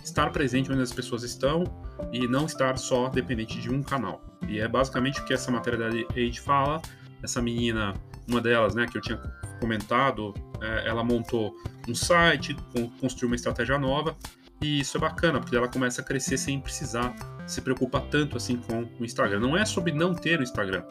estar 0.04 0.30
presente 0.32 0.72
onde 0.72 0.82
as 0.82 0.94
pessoas 0.94 1.24
estão 1.24 1.64
e 2.12 2.28
não 2.28 2.46
estar 2.46 2.78
só 2.78 3.10
dependente 3.10 3.60
de 3.60 3.70
um 3.70 3.82
canal. 3.82 4.24
E 4.48 4.60
é 4.60 4.68
basicamente 4.68 5.20
o 5.20 5.26
que 5.26 5.34
essa 5.34 5.52
matéria 5.52 5.80
da 5.80 5.88
Age 5.88 6.40
fala. 6.40 6.82
Essa 7.24 7.42
menina, 7.42 7.94
uma 8.28 8.40
delas, 8.40 8.76
né, 8.76 8.86
que 8.86 8.98
eu 8.98 9.02
tinha 9.02 9.18
comentado, 9.60 10.34
é, 10.62 10.88
ela 10.88 11.04
montou 11.04 11.56
um 11.88 11.96
site, 11.96 12.56
construiu 13.00 13.30
uma 13.30 13.36
estratégia 13.36 13.78
nova 13.78 14.16
e 14.62 14.82
isso 14.82 14.98
é 14.98 15.00
bacana, 15.00 15.40
porque 15.40 15.56
ela 15.56 15.68
começa 15.68 16.02
a 16.02 16.04
crescer 16.04 16.38
sem 16.38 16.60
precisar 16.60 17.16
se 17.48 17.62
preocupar 17.62 18.02
tanto 18.04 18.38
assim 18.38 18.58
com 18.58 18.88
o 19.00 19.06
Instagram. 19.06 19.40
Não 19.40 19.58
é 19.58 19.66
sobre 19.66 19.92
não 19.92 20.14
ter 20.14 20.40
o 20.40 20.44
Instagram, 20.44 20.84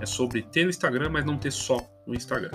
é 0.00 0.06
sobre 0.06 0.42
ter 0.42 0.66
o 0.66 0.70
Instagram, 0.70 1.10
mas 1.10 1.24
não 1.24 1.38
ter 1.38 1.50
só 1.50 1.78
o 2.06 2.14
Instagram. 2.14 2.50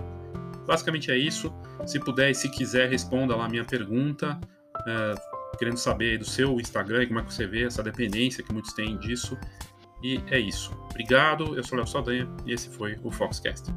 Basicamente 0.67 1.09
é 1.09 1.17
isso. 1.17 1.51
Se 1.85 1.99
puder 1.99 2.29
e 2.29 2.35
se 2.35 2.49
quiser, 2.49 2.89
responda 2.89 3.35
lá 3.35 3.45
a 3.45 3.49
minha 3.49 3.65
pergunta. 3.65 4.39
É, 4.87 5.15
querendo 5.57 5.77
saber 5.77 6.19
do 6.19 6.25
seu 6.25 6.59
Instagram, 6.59 7.07
como 7.07 7.19
é 7.19 7.23
que 7.23 7.33
você 7.33 7.47
vê 7.47 7.65
essa 7.65 7.81
dependência 7.81 8.43
que 8.43 8.53
muitos 8.53 8.71
têm 8.73 8.97
disso. 8.97 9.37
E 10.03 10.21
é 10.27 10.39
isso. 10.39 10.71
Obrigado, 10.89 11.55
eu 11.57 11.63
sou 11.63 11.77
o 11.77 11.81
Léo 11.81 11.87
Saldanha 11.87 12.29
e 12.45 12.53
esse 12.53 12.69
foi 12.69 12.97
o 13.03 13.11
Foxcast. 13.11 13.73